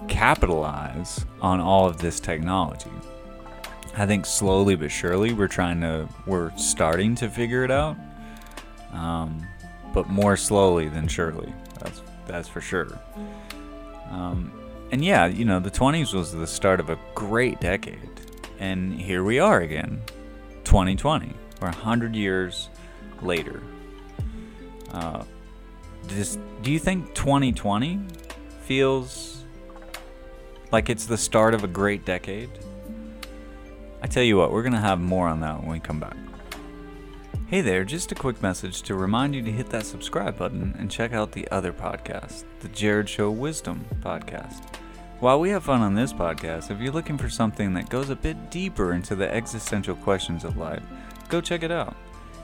capitalize 0.07 1.25
on 1.41 1.59
all 1.59 1.87
of 1.87 1.97
this 1.97 2.19
technology. 2.19 2.91
I 3.95 4.05
think 4.05 4.25
slowly 4.25 4.75
but 4.75 4.91
surely 4.91 5.33
we're 5.33 5.47
trying 5.47 5.81
to, 5.81 6.07
we're 6.25 6.55
starting 6.57 7.15
to 7.15 7.29
figure 7.29 7.63
it 7.63 7.71
out, 7.71 7.97
um, 8.93 9.45
but 9.93 10.09
more 10.09 10.37
slowly 10.37 10.87
than 10.87 11.07
surely. 11.07 11.53
That's 11.79 12.01
that's 12.27 12.47
for 12.47 12.61
sure. 12.61 12.97
Um, 14.09 14.51
and 14.91 15.03
yeah, 15.03 15.25
you 15.25 15.45
know, 15.45 15.59
the 15.59 15.71
20s 15.71 16.13
was 16.13 16.31
the 16.31 16.47
start 16.47 16.79
of 16.79 16.89
a 16.89 16.99
great 17.15 17.59
decade. 17.59 18.09
And 18.59 18.99
here 18.99 19.23
we 19.23 19.39
are 19.39 19.61
again, 19.61 20.01
2020. 20.65 21.33
We're 21.59 21.67
100 21.67 22.15
years 22.15 22.69
later. 23.21 23.61
Uh, 24.91 25.23
do 26.61 26.71
you 26.71 26.79
think 26.79 27.13
2020 27.15 27.99
feels 28.61 29.40
like 30.71 30.89
it's 30.89 31.05
the 31.05 31.17
start 31.17 31.53
of 31.53 31.63
a 31.63 31.67
great 31.67 32.05
decade? 32.05 32.49
I 34.01 34.07
tell 34.07 34.23
you 34.23 34.37
what, 34.37 34.51
we're 34.51 34.63
going 34.63 34.73
to 34.73 34.79
have 34.79 34.99
more 34.99 35.27
on 35.27 35.41
that 35.41 35.59
when 35.59 35.69
we 35.69 35.79
come 35.79 35.99
back. 35.99 36.15
Hey 37.47 37.59
there, 37.59 37.83
just 37.83 38.13
a 38.13 38.15
quick 38.15 38.41
message 38.41 38.81
to 38.83 38.95
remind 38.95 39.35
you 39.35 39.41
to 39.41 39.51
hit 39.51 39.69
that 39.71 39.85
subscribe 39.85 40.37
button 40.37 40.73
and 40.79 40.89
check 40.89 41.11
out 41.11 41.33
the 41.33 41.49
other 41.51 41.73
podcast, 41.73 42.45
the 42.61 42.69
Jarred 42.69 43.09
Show 43.09 43.29
Wisdom 43.29 43.85
podcast. 43.99 44.63
While 45.19 45.41
we 45.41 45.49
have 45.49 45.65
fun 45.65 45.81
on 45.81 45.93
this 45.93 46.13
podcast, 46.13 46.71
if 46.71 46.79
you're 46.79 46.93
looking 46.93 47.17
for 47.17 47.29
something 47.29 47.73
that 47.73 47.89
goes 47.89 48.09
a 48.09 48.15
bit 48.15 48.49
deeper 48.49 48.93
into 48.93 49.15
the 49.15 49.31
existential 49.31 49.95
questions 49.95 50.45
of 50.45 50.55
life, 50.55 50.81
go 51.27 51.41
check 51.41 51.63
it 51.63 51.71
out. 51.71 51.95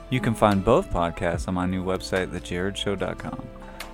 You 0.09 0.19
can 0.19 0.35
find 0.35 0.63
both 0.63 0.91
podcasts 0.91 1.47
on 1.47 1.53
my 1.53 1.65
new 1.65 1.83
website, 1.83 2.27
thejarredshow.com. 2.27 3.47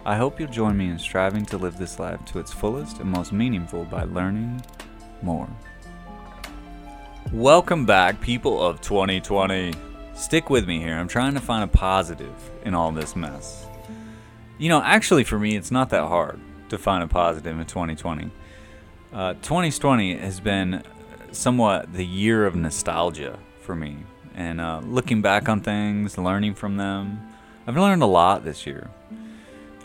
I 0.05 0.17
hope 0.17 0.37
you'll 0.37 0.49
join 0.49 0.75
me 0.75 0.89
in 0.89 0.99
striving 0.99 1.45
to 1.45 1.57
live 1.57 1.77
this 1.77 1.97
life 1.97 2.25
to 2.25 2.39
its 2.39 2.51
fullest 2.51 2.99
and 2.99 3.09
most 3.09 3.31
meaningful 3.31 3.85
by 3.85 4.03
learning 4.03 4.61
more. 5.21 5.47
Welcome 7.31 7.85
back, 7.85 8.19
people 8.19 8.61
of 8.61 8.81
2020. 8.81 9.73
Stick 10.13 10.49
with 10.49 10.67
me 10.67 10.79
here. 10.79 10.97
I'm 10.97 11.07
trying 11.07 11.35
to 11.35 11.39
find 11.39 11.63
a 11.63 11.67
positive 11.67 12.33
in 12.65 12.73
all 12.73 12.91
this 12.91 13.15
mess. 13.15 13.65
You 14.57 14.67
know, 14.67 14.81
actually, 14.83 15.23
for 15.23 15.39
me, 15.39 15.55
it's 15.55 15.71
not 15.71 15.89
that 15.91 16.09
hard 16.09 16.37
to 16.67 16.77
find 16.77 17.01
a 17.01 17.07
positive 17.07 17.57
in 17.57 17.65
2020. 17.65 18.29
Uh, 19.13 19.35
2020 19.35 20.17
has 20.17 20.41
been 20.41 20.83
somewhat 21.31 21.93
the 21.93 22.05
year 22.05 22.45
of 22.45 22.55
nostalgia 22.55 23.39
for 23.61 23.73
me 23.73 23.99
and 24.35 24.59
uh, 24.59 24.81
looking 24.83 25.21
back 25.21 25.47
on 25.47 25.61
things, 25.61 26.17
learning 26.17 26.55
from 26.55 26.75
them. 26.75 27.21
I've 27.65 27.77
learned 27.77 28.03
a 28.03 28.07
lot 28.07 28.43
this 28.43 28.67
year. 28.67 28.89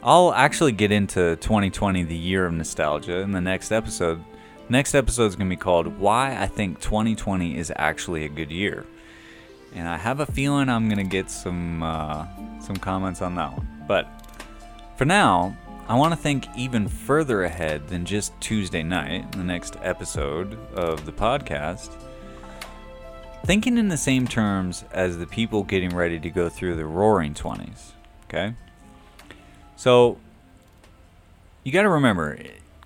I'll 0.02 0.32
actually 0.32 0.72
get 0.72 0.92
into 0.92 1.36
2020, 1.36 2.04
the 2.04 2.16
year 2.16 2.46
of 2.46 2.52
nostalgia, 2.52 3.18
in 3.18 3.32
the 3.32 3.40
next 3.40 3.72
episode. 3.72 4.22
Next 4.68 4.94
episode 4.94 5.26
is 5.26 5.36
going 5.36 5.48
to 5.48 5.56
be 5.56 5.60
called 5.60 5.98
Why 5.98 6.40
I 6.40 6.46
Think 6.46 6.80
2020 6.80 7.56
is 7.56 7.72
Actually 7.74 8.24
a 8.24 8.28
Good 8.28 8.50
Year. 8.52 8.86
And 9.74 9.88
I 9.88 9.96
have 9.96 10.20
a 10.20 10.26
feeling 10.26 10.68
I'm 10.68 10.88
going 10.88 10.98
to 10.98 11.10
get 11.10 11.30
some, 11.30 11.82
uh, 11.82 12.26
some 12.60 12.76
comments 12.76 13.22
on 13.22 13.34
that 13.34 13.52
one. 13.52 13.84
But 13.88 14.08
for 14.96 15.04
now, 15.04 15.56
I 15.88 15.96
want 15.96 16.12
to 16.12 16.18
think 16.18 16.46
even 16.56 16.86
further 16.86 17.44
ahead 17.44 17.88
than 17.88 18.04
just 18.04 18.38
Tuesday 18.40 18.82
night, 18.82 19.32
the 19.32 19.44
next 19.44 19.76
episode 19.82 20.58
of 20.74 21.06
the 21.06 21.12
podcast 21.12 21.90
thinking 23.44 23.78
in 23.78 23.88
the 23.88 23.96
same 23.96 24.28
terms 24.28 24.84
as 24.92 25.16
the 25.16 25.26
people 25.26 25.62
getting 25.62 25.88
ready 25.96 26.20
to 26.20 26.28
go 26.28 26.50
through 26.50 26.76
the 26.76 26.84
roaring 26.84 27.32
20s. 27.32 27.92
Okay? 28.24 28.54
So, 29.78 30.18
you 31.64 31.72
got 31.72 31.82
to 31.82 31.88
remember, 31.88 32.38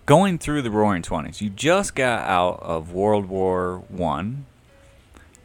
going 0.06 0.38
through 0.38 0.62
the 0.62 0.70
roaring 0.70 1.02
20s, 1.02 1.40
you 1.40 1.50
just 1.50 1.94
got 1.94 2.20
out 2.20 2.60
of 2.62 2.92
World 2.92 3.26
War 3.26 3.82
One. 3.88 4.46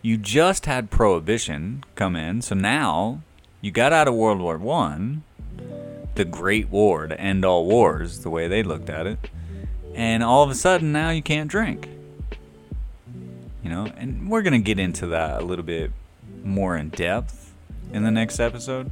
You 0.02 0.18
just 0.18 0.68
had 0.68 0.92
Prohibition 0.92 1.84
come 1.96 2.16
in. 2.16 2.42
So 2.42 2.54
now 2.54 3.22
you 3.62 3.72
got 3.72 3.94
out 3.94 4.08
of 4.08 4.14
World 4.14 4.40
War 4.40 4.58
One, 4.58 5.24
the 6.16 6.26
Great 6.26 6.70
War 6.70 7.08
to 7.08 7.20
end 7.20 7.44
all 7.44 7.66
wars, 7.66 8.20
the 8.20 8.30
way 8.30 8.48
they 8.48 8.62
looked 8.62 8.90
at 8.90 9.08
it. 9.08 9.30
And 9.96 10.24
all 10.24 10.44
of 10.44 10.50
a 10.50 10.56
sudden 10.56 10.92
now 10.92 11.10
you 11.10 11.24
can't 11.24 11.50
drink 11.50 11.90
you 13.68 13.74
know, 13.74 13.92
and 13.98 14.30
we're 14.30 14.44
gonna 14.44 14.60
get 14.60 14.80
into 14.80 15.08
that 15.08 15.42
a 15.42 15.46
little 15.46 15.66
bit 15.66 15.92
more 16.42 16.78
in 16.78 16.88
depth 16.88 17.54
in 17.92 18.04
the 18.04 18.12
next 18.12 18.40
episode. 18.40 18.90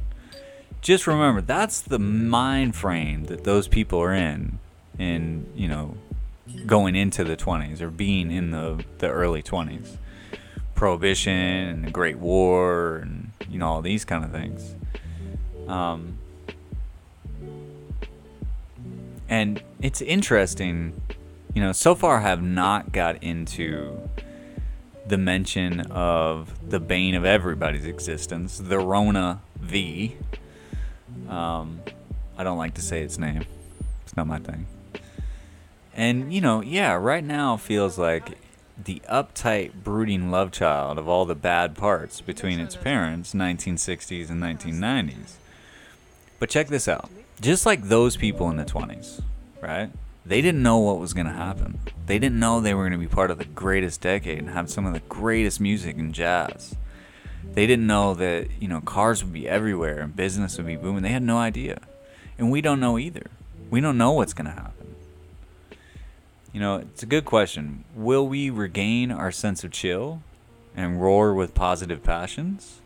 Just 0.86 1.08
remember 1.08 1.40
that's 1.40 1.80
the 1.80 1.98
mind 1.98 2.76
frame 2.76 3.24
that 3.24 3.42
those 3.42 3.66
people 3.66 4.00
are 4.00 4.14
in, 4.14 4.60
in 5.00 5.50
you 5.56 5.66
know, 5.66 5.96
going 6.64 6.94
into 6.94 7.24
the 7.24 7.36
20s 7.36 7.80
or 7.80 7.90
being 7.90 8.30
in 8.30 8.52
the 8.52 8.84
the 8.98 9.10
early 9.10 9.42
20s. 9.42 9.96
Prohibition 10.76 11.32
and 11.32 11.84
the 11.84 11.90
Great 11.90 12.18
War 12.18 12.98
and 12.98 13.32
you 13.48 13.58
know 13.58 13.66
all 13.66 13.82
these 13.82 14.04
kind 14.04 14.24
of 14.24 14.30
things. 14.30 14.76
Um, 15.66 16.18
and 19.28 19.60
it's 19.82 20.00
interesting, 20.00 21.00
you 21.52 21.62
know. 21.64 21.72
So 21.72 21.96
far, 21.96 22.18
I 22.18 22.20
have 22.20 22.44
not 22.44 22.92
got 22.92 23.20
into 23.24 24.08
the 25.04 25.18
mention 25.18 25.80
of 25.90 26.70
the 26.70 26.78
bane 26.78 27.16
of 27.16 27.24
everybody's 27.24 27.86
existence, 27.86 28.58
the 28.58 28.78
Rona 28.78 29.40
V. 29.58 30.16
Um, 31.28 31.80
I 32.36 32.44
don't 32.44 32.58
like 32.58 32.74
to 32.74 32.82
say 32.82 33.02
its 33.02 33.18
name. 33.18 33.44
It's 34.04 34.16
not 34.16 34.26
my 34.26 34.38
thing. 34.38 34.66
And 35.94 36.32
you 36.32 36.40
know, 36.40 36.60
yeah, 36.60 36.94
right 36.94 37.24
now 37.24 37.56
feels 37.56 37.98
like 37.98 38.38
the 38.82 39.00
uptight, 39.10 39.72
brooding 39.82 40.30
love 40.30 40.52
child 40.52 40.98
of 40.98 41.08
all 41.08 41.24
the 41.24 41.34
bad 41.34 41.74
parts 41.74 42.20
between 42.20 42.60
its 42.60 42.76
parents, 42.76 43.32
1960s 43.32 44.28
and 44.28 44.42
1990s. 44.42 45.34
But 46.38 46.50
check 46.50 46.68
this 46.68 46.86
out. 46.86 47.08
Just 47.40 47.64
like 47.64 47.84
those 47.84 48.16
people 48.16 48.50
in 48.50 48.56
the 48.56 48.64
20s, 48.64 49.22
right? 49.62 49.90
they 50.26 50.42
didn't 50.42 50.62
know 50.62 50.78
what 50.78 50.98
was 50.98 51.14
going 51.14 51.26
to 51.26 51.32
happen. 51.32 51.78
They 52.06 52.18
didn't 52.18 52.40
know 52.40 52.60
they 52.60 52.74
were 52.74 52.82
going 52.82 53.00
to 53.00 53.08
be 53.08 53.12
part 53.12 53.30
of 53.30 53.38
the 53.38 53.44
greatest 53.44 54.00
decade 54.00 54.40
and 54.40 54.50
have 54.50 54.68
some 54.68 54.84
of 54.84 54.92
the 54.92 55.00
greatest 55.00 55.60
music 55.60 55.96
and 55.96 56.12
jazz. 56.12 56.74
They 57.52 57.66
didn't 57.66 57.86
know 57.86 58.14
that, 58.14 58.48
you 58.60 58.68
know, 58.68 58.80
cars 58.80 59.24
would 59.24 59.32
be 59.32 59.48
everywhere 59.48 60.00
and 60.00 60.14
business 60.14 60.56
would 60.58 60.66
be 60.66 60.76
booming. 60.76 61.02
They 61.02 61.10
had 61.10 61.22
no 61.22 61.38
idea. 61.38 61.80
And 62.38 62.50
we 62.50 62.60
don't 62.60 62.80
know 62.80 62.98
either. 62.98 63.30
We 63.70 63.80
don't 63.80 63.96
know 63.96 64.12
what's 64.12 64.34
going 64.34 64.46
to 64.46 64.52
happen. 64.52 64.94
You 66.52 66.60
know, 66.60 66.76
it's 66.76 67.02
a 67.02 67.06
good 67.06 67.24
question. 67.24 67.84
Will 67.94 68.26
we 68.26 68.50
regain 68.50 69.10
our 69.10 69.32
sense 69.32 69.64
of 69.64 69.70
chill 69.70 70.22
and 70.76 71.00
roar 71.00 71.34
with 71.34 71.54
positive 71.54 72.02
passions? 72.02 72.80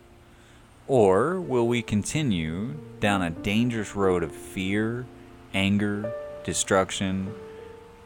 Or 0.87 1.41
will 1.41 1.69
we 1.69 1.83
continue 1.83 2.75
down 3.01 3.23
a 3.23 3.31
dangerous 3.31 3.95
road 3.95 4.23
of 4.23 4.33
fear, 4.33 5.07
anger, 5.55 6.13
destruction, 6.45 7.33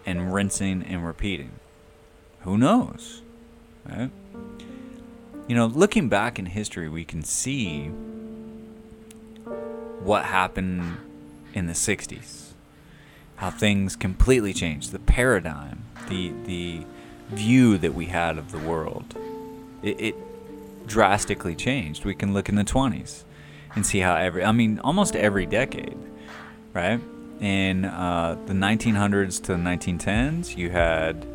and 0.07 0.33
rinsing 0.33 0.83
and 0.83 1.07
repeating. 1.07 1.53
Who 2.41 2.59
knows? 2.59 3.23
Right? 3.89 4.11
You 5.47 5.55
know, 5.55 5.67
looking 5.67 6.09
back 6.09 6.39
in 6.39 6.47
history, 6.47 6.89
we 6.89 7.05
can 7.05 7.23
see 7.23 7.87
what 10.01 10.25
happened 10.25 10.97
in 11.53 11.67
the 11.67 11.73
60s. 11.73 12.53
How 13.37 13.51
things 13.51 13.97
completely 13.97 14.53
changed. 14.53 14.93
The 14.93 14.99
paradigm, 14.99 15.85
the, 16.09 16.33
the 16.45 16.85
view 17.31 17.79
that 17.79 17.95
we 17.95 18.07
had 18.07 18.39
of 18.39 18.53
the 18.53 18.59
world. 18.59 19.17
It, 19.83 20.01
it 20.01 20.15
drastically 20.87 21.55
changed. 21.55 22.05
We 22.05 22.15
can 22.15 22.33
look 22.33 22.49
in 22.49 22.55
the 22.55 22.65
20s 22.65 23.25
and 23.75 23.85
see 23.85 23.99
how 23.99 24.15
every, 24.15 24.45
I 24.45 24.53
mean, 24.53 24.79
almost 24.81 25.17
every 25.17 25.47
decade, 25.47 25.99
right? 26.73 27.01
in 27.41 27.85
uh, 27.85 28.37
the 28.47 28.53
1900s 28.53 29.43
to 29.43 29.53
the 29.53 29.59
1910s, 29.59 30.57
you 30.57 30.71
had 30.71 31.27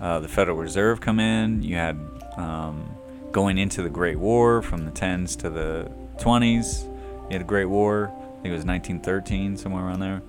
uh, 0.00 0.18
the 0.18 0.28
Federal 0.28 0.56
Reserve 0.56 1.00
come 1.00 1.20
in. 1.20 1.62
You 1.62 1.76
had 1.76 1.98
um, 2.36 2.88
going 3.32 3.58
into 3.58 3.82
the 3.82 3.88
Great 3.88 4.18
War 4.18 4.62
from 4.62 4.84
the 4.84 4.90
10s 4.90 5.36
to 5.38 5.50
the 5.50 5.90
20s. 6.18 6.84
You 6.84 7.32
had 7.32 7.40
a 7.40 7.44
Great 7.44 7.64
War. 7.66 8.08
I 8.12 8.42
think 8.42 8.46
it 8.46 8.56
was 8.56 8.64
1913, 8.64 9.56
somewhere 9.56 9.84
around 9.84 10.00
there. 10.00 10.22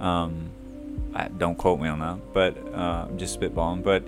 Um, 0.00 0.50
I, 1.14 1.28
don't 1.28 1.56
quote 1.56 1.80
me 1.80 1.88
on 1.88 2.00
that, 2.00 2.18
but 2.32 2.56
uh, 2.74 3.06
I'm 3.08 3.18
just 3.18 3.38
spitballing. 3.38 3.82
But 3.82 4.04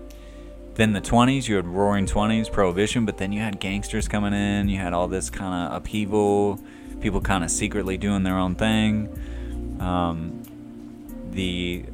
then 0.75 0.93
the 0.93 1.01
20s, 1.01 1.47
you 1.47 1.57
had 1.57 1.67
Roaring 1.67 2.07
20s, 2.07 2.51
Prohibition, 2.51 3.05
but 3.05 3.19
then 3.19 3.33
you 3.33 3.41
had 3.41 3.61
gangsters 3.61 4.09
coming 4.09 4.33
in. 4.33 4.69
You 4.69 4.79
had 4.79 4.93
all 4.93 5.07
this 5.07 5.31
kind 5.31 5.73
of 5.73 5.77
upheaval, 5.77 6.59
people 7.01 7.21
kind 7.21 7.45
of 7.45 7.51
secretly 7.51 7.97
doing 7.97 8.25
their 8.25 8.37
own 8.37 8.57
thing. 8.57 9.09
Um, 9.81 10.43
the 11.31 11.85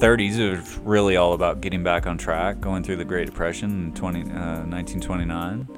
30s 0.00 0.50
was 0.50 0.78
really 0.78 1.16
all 1.16 1.34
about 1.34 1.60
getting 1.60 1.82
back 1.82 2.06
on 2.06 2.16
track, 2.16 2.58
going 2.58 2.82
through 2.82 2.96
the 2.96 3.04
Great 3.04 3.26
Depression 3.26 3.84
in 3.84 3.94
20, 3.94 4.20
uh, 4.20 4.64
1929 4.64 5.68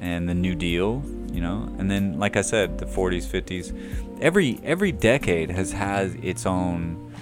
and 0.00 0.28
the 0.28 0.34
New 0.34 0.54
Deal, 0.54 1.02
you 1.32 1.40
know. 1.40 1.68
And 1.78 1.90
then 1.90 2.18
like 2.20 2.36
I 2.36 2.42
said, 2.42 2.78
the 2.78 2.86
40s, 2.86 3.26
50s, 3.26 4.20
every 4.20 4.60
every 4.62 4.92
decade 4.92 5.50
has 5.50 5.72
had 5.72 6.24
its 6.24 6.46
own 6.46 7.12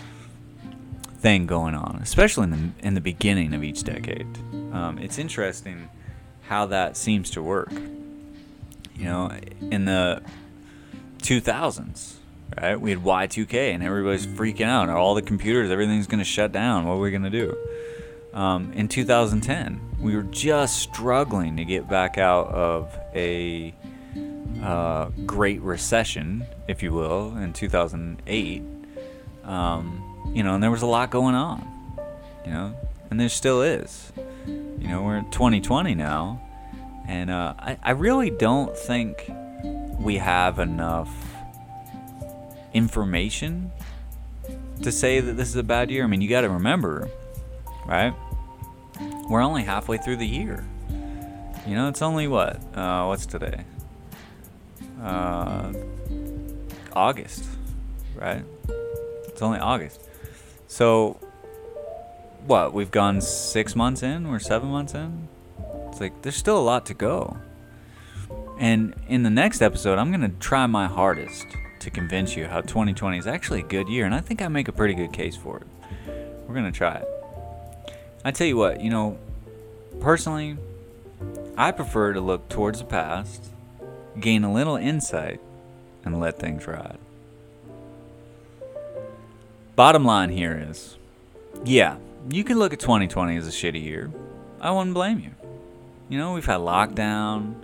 thing 1.18 1.46
going 1.46 1.74
on, 1.74 1.98
especially 2.02 2.44
in 2.44 2.50
the 2.50 2.86
in 2.86 2.94
the 2.94 3.00
beginning 3.00 3.54
of 3.54 3.64
each 3.64 3.82
decade. 3.82 4.26
Um, 4.72 4.98
it's 4.98 5.18
interesting 5.18 5.88
how 6.42 6.66
that 6.66 6.96
seems 6.98 7.30
to 7.30 7.42
work. 7.42 7.72
You 8.94 9.04
know, 9.04 9.30
in 9.62 9.86
the 9.86 10.22
2000s, 11.22 12.17
right? 12.62 12.80
We 12.80 12.90
had 12.90 13.00
Y2K 13.00 13.74
and 13.74 13.82
everybody's 13.82 14.26
freaking 14.26 14.66
out. 14.66 14.88
All 14.88 15.14
the 15.14 15.22
computers, 15.22 15.70
everything's 15.70 16.06
going 16.06 16.18
to 16.18 16.24
shut 16.24 16.52
down. 16.52 16.86
What 16.86 16.94
are 16.94 17.00
we 17.00 17.10
going 17.10 17.22
to 17.22 17.30
do? 17.30 17.56
Um, 18.34 18.72
in 18.72 18.88
2010, 18.88 19.80
we 20.00 20.14
were 20.14 20.22
just 20.22 20.78
struggling 20.78 21.56
to 21.56 21.64
get 21.64 21.88
back 21.88 22.18
out 22.18 22.48
of 22.48 22.94
a 23.14 23.74
uh, 24.62 25.06
Great 25.26 25.60
Recession, 25.62 26.44
if 26.68 26.82
you 26.82 26.92
will, 26.92 27.36
in 27.36 27.52
2008. 27.52 28.62
Um, 29.44 30.32
you 30.34 30.42
know, 30.42 30.54
and 30.54 30.62
there 30.62 30.70
was 30.70 30.82
a 30.82 30.86
lot 30.86 31.10
going 31.10 31.34
on. 31.34 31.66
You 32.44 32.52
know, 32.52 32.74
and 33.10 33.18
there 33.18 33.28
still 33.28 33.62
is. 33.62 34.12
You 34.46 34.88
know, 34.88 35.02
we're 35.02 35.18
in 35.18 35.30
2020 35.30 35.94
now, 35.94 36.40
and 37.06 37.30
uh, 37.30 37.54
I, 37.58 37.78
I 37.82 37.90
really 37.90 38.30
don't 38.30 38.76
think 38.76 39.30
we 39.98 40.16
have 40.16 40.58
enough 40.58 41.08
information 42.72 43.70
to 44.82 44.92
say 44.92 45.20
that 45.20 45.32
this 45.32 45.48
is 45.48 45.56
a 45.56 45.62
bad 45.62 45.90
year. 45.90 46.04
I 46.04 46.06
mean, 46.06 46.20
you 46.20 46.28
got 46.28 46.42
to 46.42 46.50
remember, 46.50 47.08
right? 47.86 48.14
We're 49.28 49.42
only 49.42 49.64
halfway 49.64 49.98
through 49.98 50.16
the 50.16 50.26
year. 50.26 50.64
You 51.66 51.74
know, 51.74 51.88
it's 51.88 52.02
only 52.02 52.28
what? 52.28 52.60
Uh, 52.74 53.04
what's 53.06 53.26
today? 53.26 53.64
Uh, 55.02 55.72
August, 56.94 57.44
right? 58.14 58.44
It's 59.26 59.42
only 59.42 59.58
August. 59.58 60.00
So, 60.66 61.18
what? 62.46 62.72
We've 62.72 62.90
gone 62.90 63.20
six 63.20 63.76
months 63.76 64.02
in? 64.02 64.28
We're 64.28 64.38
seven 64.38 64.70
months 64.70 64.94
in? 64.94 65.28
It's 65.88 66.00
like, 66.00 66.22
there's 66.22 66.36
still 66.36 66.58
a 66.58 66.62
lot 66.62 66.86
to 66.86 66.94
go. 66.94 67.36
And 68.58 68.94
in 69.06 69.22
the 69.22 69.30
next 69.30 69.62
episode, 69.62 69.98
I'm 69.98 70.10
going 70.10 70.28
to 70.28 70.36
try 70.38 70.66
my 70.66 70.86
hardest 70.86 71.46
to 71.80 71.90
convince 71.90 72.36
you 72.36 72.46
how 72.46 72.60
2020 72.60 73.18
is 73.18 73.26
actually 73.26 73.60
a 73.60 73.64
good 73.64 73.88
year. 73.88 74.04
And 74.04 74.14
I 74.14 74.20
think 74.20 74.42
I 74.42 74.48
make 74.48 74.68
a 74.68 74.72
pretty 74.72 74.94
good 74.94 75.12
case 75.12 75.36
for 75.36 75.58
it. 75.58 75.66
We're 76.46 76.54
going 76.54 76.70
to 76.70 76.76
try 76.76 76.96
it. 76.96 77.08
I 78.24 78.30
tell 78.30 78.46
you 78.46 78.56
what, 78.56 78.80
you 78.80 78.90
know, 78.90 79.18
personally, 80.00 80.56
I 81.56 81.72
prefer 81.72 82.12
to 82.12 82.20
look 82.20 82.48
towards 82.48 82.78
the 82.78 82.84
past, 82.84 83.50
gain 84.18 84.44
a 84.44 84.52
little 84.52 84.76
insight, 84.76 85.40
and 86.04 86.20
let 86.20 86.38
things 86.38 86.66
ride. 86.66 86.98
Bottom 89.76 90.04
line 90.04 90.30
here 90.30 90.66
is 90.70 90.96
yeah, 91.64 91.96
you 92.30 92.44
can 92.44 92.58
look 92.58 92.72
at 92.72 92.80
2020 92.80 93.36
as 93.36 93.46
a 93.46 93.50
shitty 93.50 93.82
year. 93.82 94.10
I 94.60 94.70
wouldn't 94.70 94.94
blame 94.94 95.20
you. 95.20 95.30
You 96.08 96.18
know, 96.18 96.32
we've 96.32 96.44
had 96.44 96.60
lockdown, 96.60 97.54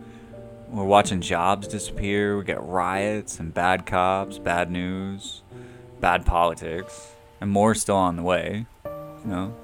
we're 0.74 0.84
watching 0.84 1.20
jobs 1.20 1.68
disappear, 1.68 2.36
we 2.36 2.44
get 2.44 2.60
riots 2.62 3.38
and 3.38 3.54
bad 3.54 3.86
cops, 3.86 4.38
bad 4.38 4.70
news, 4.70 5.42
bad 6.00 6.26
politics, 6.26 7.12
and 7.40 7.48
more 7.50 7.74
still 7.74 7.96
on 7.96 8.16
the 8.16 8.22
way. 8.22 8.66
You 8.84 9.30
know, 9.30 9.56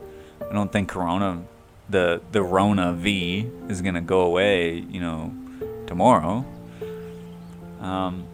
I 0.49 0.53
don't 0.53 0.73
think 0.73 0.89
Corona, 0.89 1.43
the 1.89 2.23
the 2.31 2.43
Rona 2.43 2.93
V, 2.93 3.51
is 3.69 3.83
gonna 3.83 4.01
go 4.01 4.21
away. 4.21 4.79
You 4.79 5.01
know, 5.01 5.35
tomorrow. 5.87 6.45
Um, 7.81 8.25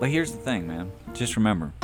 but 0.00 0.08
here's 0.08 0.32
the 0.32 0.38
thing, 0.38 0.66
man. 0.66 0.90
Just 1.12 1.36
remember, 1.36 1.74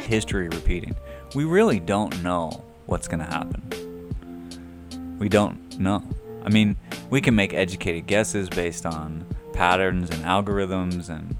history 0.00 0.48
repeating. 0.48 0.96
We 1.34 1.44
really 1.44 1.80
don't 1.80 2.22
know 2.22 2.64
what's 2.86 3.06
gonna 3.06 3.24
happen. 3.24 5.18
We 5.18 5.28
don't 5.28 5.78
know. 5.78 6.02
I 6.44 6.48
mean, 6.48 6.76
we 7.10 7.20
can 7.20 7.34
make 7.34 7.54
educated 7.54 8.06
guesses 8.06 8.48
based 8.48 8.86
on 8.86 9.26
patterns 9.52 10.10
and 10.10 10.24
algorithms 10.24 11.08
and 11.08 11.36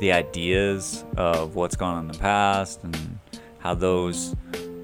the 0.00 0.12
ideas 0.12 1.04
of 1.16 1.54
what's 1.54 1.76
gone 1.76 1.94
on 1.94 2.06
in 2.06 2.12
the 2.12 2.18
past 2.18 2.82
and 2.82 3.18
how 3.60 3.74
those 3.74 4.34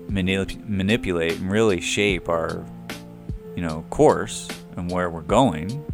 manip- 0.08 0.68
manipulate 0.68 1.38
and 1.38 1.50
really 1.50 1.80
shape 1.80 2.28
our, 2.28 2.64
you 3.56 3.62
know, 3.62 3.84
course 3.90 4.48
and 4.76 4.90
where 4.90 5.10
we're 5.10 5.22
going. 5.22 5.84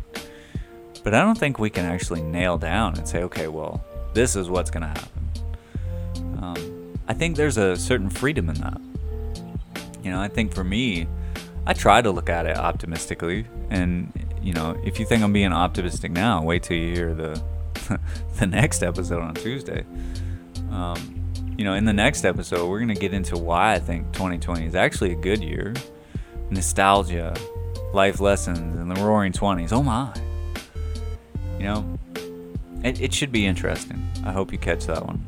But 1.02 1.14
I 1.14 1.20
don't 1.20 1.38
think 1.38 1.58
we 1.58 1.70
can 1.70 1.84
actually 1.84 2.22
nail 2.22 2.58
down 2.58 2.96
and 2.96 3.08
say, 3.08 3.22
okay, 3.24 3.48
well, 3.48 3.84
this 4.14 4.36
is 4.36 4.48
what's 4.48 4.70
going 4.70 4.82
to 4.82 4.88
happen. 4.88 5.30
Um, 6.40 6.98
I 7.08 7.14
think 7.14 7.36
there's 7.36 7.58
a 7.58 7.76
certain 7.76 8.10
freedom 8.10 8.48
in 8.48 8.56
that. 8.56 8.80
You 10.02 10.10
know, 10.10 10.20
I 10.20 10.28
think 10.28 10.54
for 10.54 10.64
me, 10.64 11.06
I 11.66 11.72
try 11.72 12.02
to 12.02 12.10
look 12.10 12.28
at 12.28 12.46
it 12.46 12.56
optimistically. 12.56 13.46
And, 13.70 14.12
you 14.42 14.52
know, 14.52 14.78
if 14.84 14.98
you 15.00 15.06
think 15.06 15.22
I'm 15.22 15.32
being 15.32 15.52
optimistic 15.52 16.12
now, 16.12 16.42
wait 16.42 16.62
till 16.62 16.76
you 16.76 16.94
hear 16.94 17.14
the, 17.14 17.42
the 18.38 18.46
next 18.46 18.82
episode 18.82 19.22
on 19.22 19.34
Tuesday. 19.34 19.84
Um, 20.70 21.32
you 21.56 21.64
know, 21.64 21.74
in 21.74 21.84
the 21.84 21.92
next 21.92 22.24
episode, 22.24 22.68
we're 22.68 22.84
to 22.84 22.94
get 22.94 23.14
into 23.14 23.38
why 23.38 23.74
I 23.74 23.78
think 23.78 24.12
2020 24.12 24.66
is 24.66 24.74
actually 24.74 25.12
a 25.12 25.16
good 25.16 25.42
year. 25.42 25.74
Nostalgia, 26.50 27.34
life 27.92 28.20
lessons, 28.20 28.76
and 28.76 28.90
the 28.90 29.00
roaring 29.02 29.32
20s. 29.32 29.72
Oh 29.72 29.82
my. 29.82 30.12
You 31.58 31.64
know, 31.64 31.98
it, 32.82 33.00
it 33.00 33.14
should 33.14 33.32
be 33.32 33.46
interesting. 33.46 34.06
I 34.24 34.32
hope 34.32 34.52
you 34.52 34.58
catch 34.58 34.86
that 34.86 35.04
one. 35.04 35.26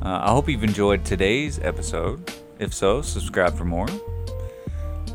Uh, 0.00 0.20
I 0.22 0.30
hope 0.30 0.48
you've 0.48 0.64
enjoyed 0.64 1.04
today's 1.04 1.58
episode. 1.58 2.32
If 2.58 2.72
so, 2.72 3.02
subscribe 3.02 3.56
for 3.56 3.64
more. 3.64 3.88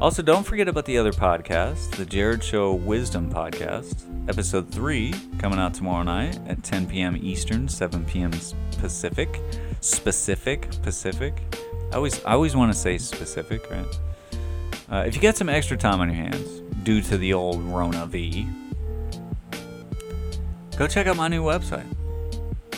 Also, 0.02 0.24
don't 0.24 0.44
forget 0.44 0.68
about 0.68 0.86
the 0.86 0.98
other 0.98 1.12
podcast, 1.12 1.92
the 1.92 2.08
Jarred 2.08 2.44
Show 2.44 2.74
Wisdom 2.74 3.32
Podcast, 3.32 4.04
episode 4.28 4.68
3, 4.72 5.14
coming 5.38 5.60
out 5.60 5.76
tomorrow 5.76 6.02
night 6.02 6.40
at 6.48 6.64
10 6.64 6.88
p.m. 6.88 7.16
Eastern, 7.22 7.70
7 7.70 8.04
p.m. 8.06 8.32
Pacific. 8.80 9.40
Specific 9.80 10.72
Pacific. 10.82 11.40
I 11.92 11.98
always, 11.98 12.26
I 12.26 12.32
always 12.32 12.56
want 12.56 12.74
to 12.74 12.78
say 12.78 12.98
specific, 12.98 13.70
right? 13.70 14.00
Uh, 14.92 15.04
if 15.06 15.14
you 15.14 15.22
get 15.22 15.38
some 15.38 15.50
extra 15.50 15.78
time 15.78 16.02
on 16.02 16.08
your 16.08 16.18
hands, 16.18 16.62
due 16.82 17.04
to 17.04 17.16
the 17.16 17.36
old 17.36 17.62
Rona 17.62 18.08
V, 18.08 18.48
go 20.78 20.88
check 20.88 21.06
out 21.06 21.16
my 21.16 21.28
new 21.28 21.44
website, 21.44 21.86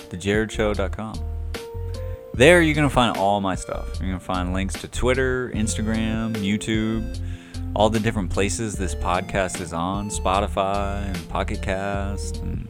thejarredshow.com. 0.09 1.32
There, 2.35 2.63
you're 2.63 2.73
going 2.73 2.89
to 2.89 2.93
find 2.93 3.15
all 3.15 3.41
my 3.41 3.53
stuff. 3.53 3.99
You're 3.99 4.07
going 4.09 4.19
to 4.19 4.25
find 4.25 4.53
links 4.53 4.73
to 4.81 4.87
Twitter, 4.87 5.51
Instagram, 5.53 6.33
YouTube, 6.33 7.19
all 7.75 7.91
the 7.91 7.99
different 7.99 8.31
places 8.31 8.73
this 8.73 8.95
podcast 8.95 9.61
is 9.61 9.71
on 9.71 10.09
Spotify 10.09 11.05
and 11.13 11.29
Pocket 11.29 11.61
Cast 11.61 12.37
and 12.37 12.67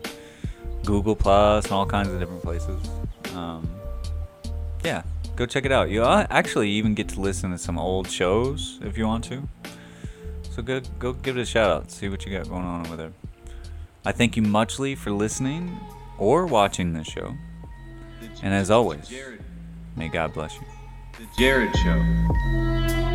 Google 0.84 1.15
Plus 1.15 1.63
and 1.63 1.73
all 1.73 1.86
kinds 1.86 2.10
of 2.10 2.19
different 2.19 2.43
places. 2.43 2.78
Um, 3.34 3.69
yeah, 4.84 5.04
go 5.38 5.45
check 5.45 5.63
it 5.63 5.71
out. 5.71 5.89
You 5.89 6.04
actually 6.04 6.69
even 6.71 6.93
get 6.93 7.08
to 7.10 7.21
listen 7.21 7.52
to 7.52 7.58
some 7.58 7.80
old 7.80 8.10
shows 8.10 8.80
if 8.82 8.97
you 8.97 9.08
want 9.08 9.23
to. 9.26 9.47
So 10.52 10.62
go, 10.62 10.82
go 10.99 11.13
give 11.13 11.38
it 11.38 11.41
a 11.41 11.45
shout 11.45 11.71
out. 11.71 11.89
See 11.89 12.10
what 12.10 12.26
you 12.26 12.38
got 12.38 12.49
going 12.49 12.65
on 12.65 12.86
over 12.86 12.97
there. 12.97 13.13
I 14.04 14.12
thank 14.12 14.36
you 14.36 14.41
muchly 14.41 14.93
for 14.93 15.12
listening 15.12 15.80
or 16.17 16.45
watching 16.45 16.91
this 16.91 17.08
show. 17.08 17.34
And 18.41 18.54
as 18.54 18.69
always. 18.69 19.10
May 19.95 20.10
God 20.10 20.34
bless 20.34 20.56
you. 20.56 20.65
The 21.17 21.27
Jarred 21.38 21.75
Show. 21.77 23.12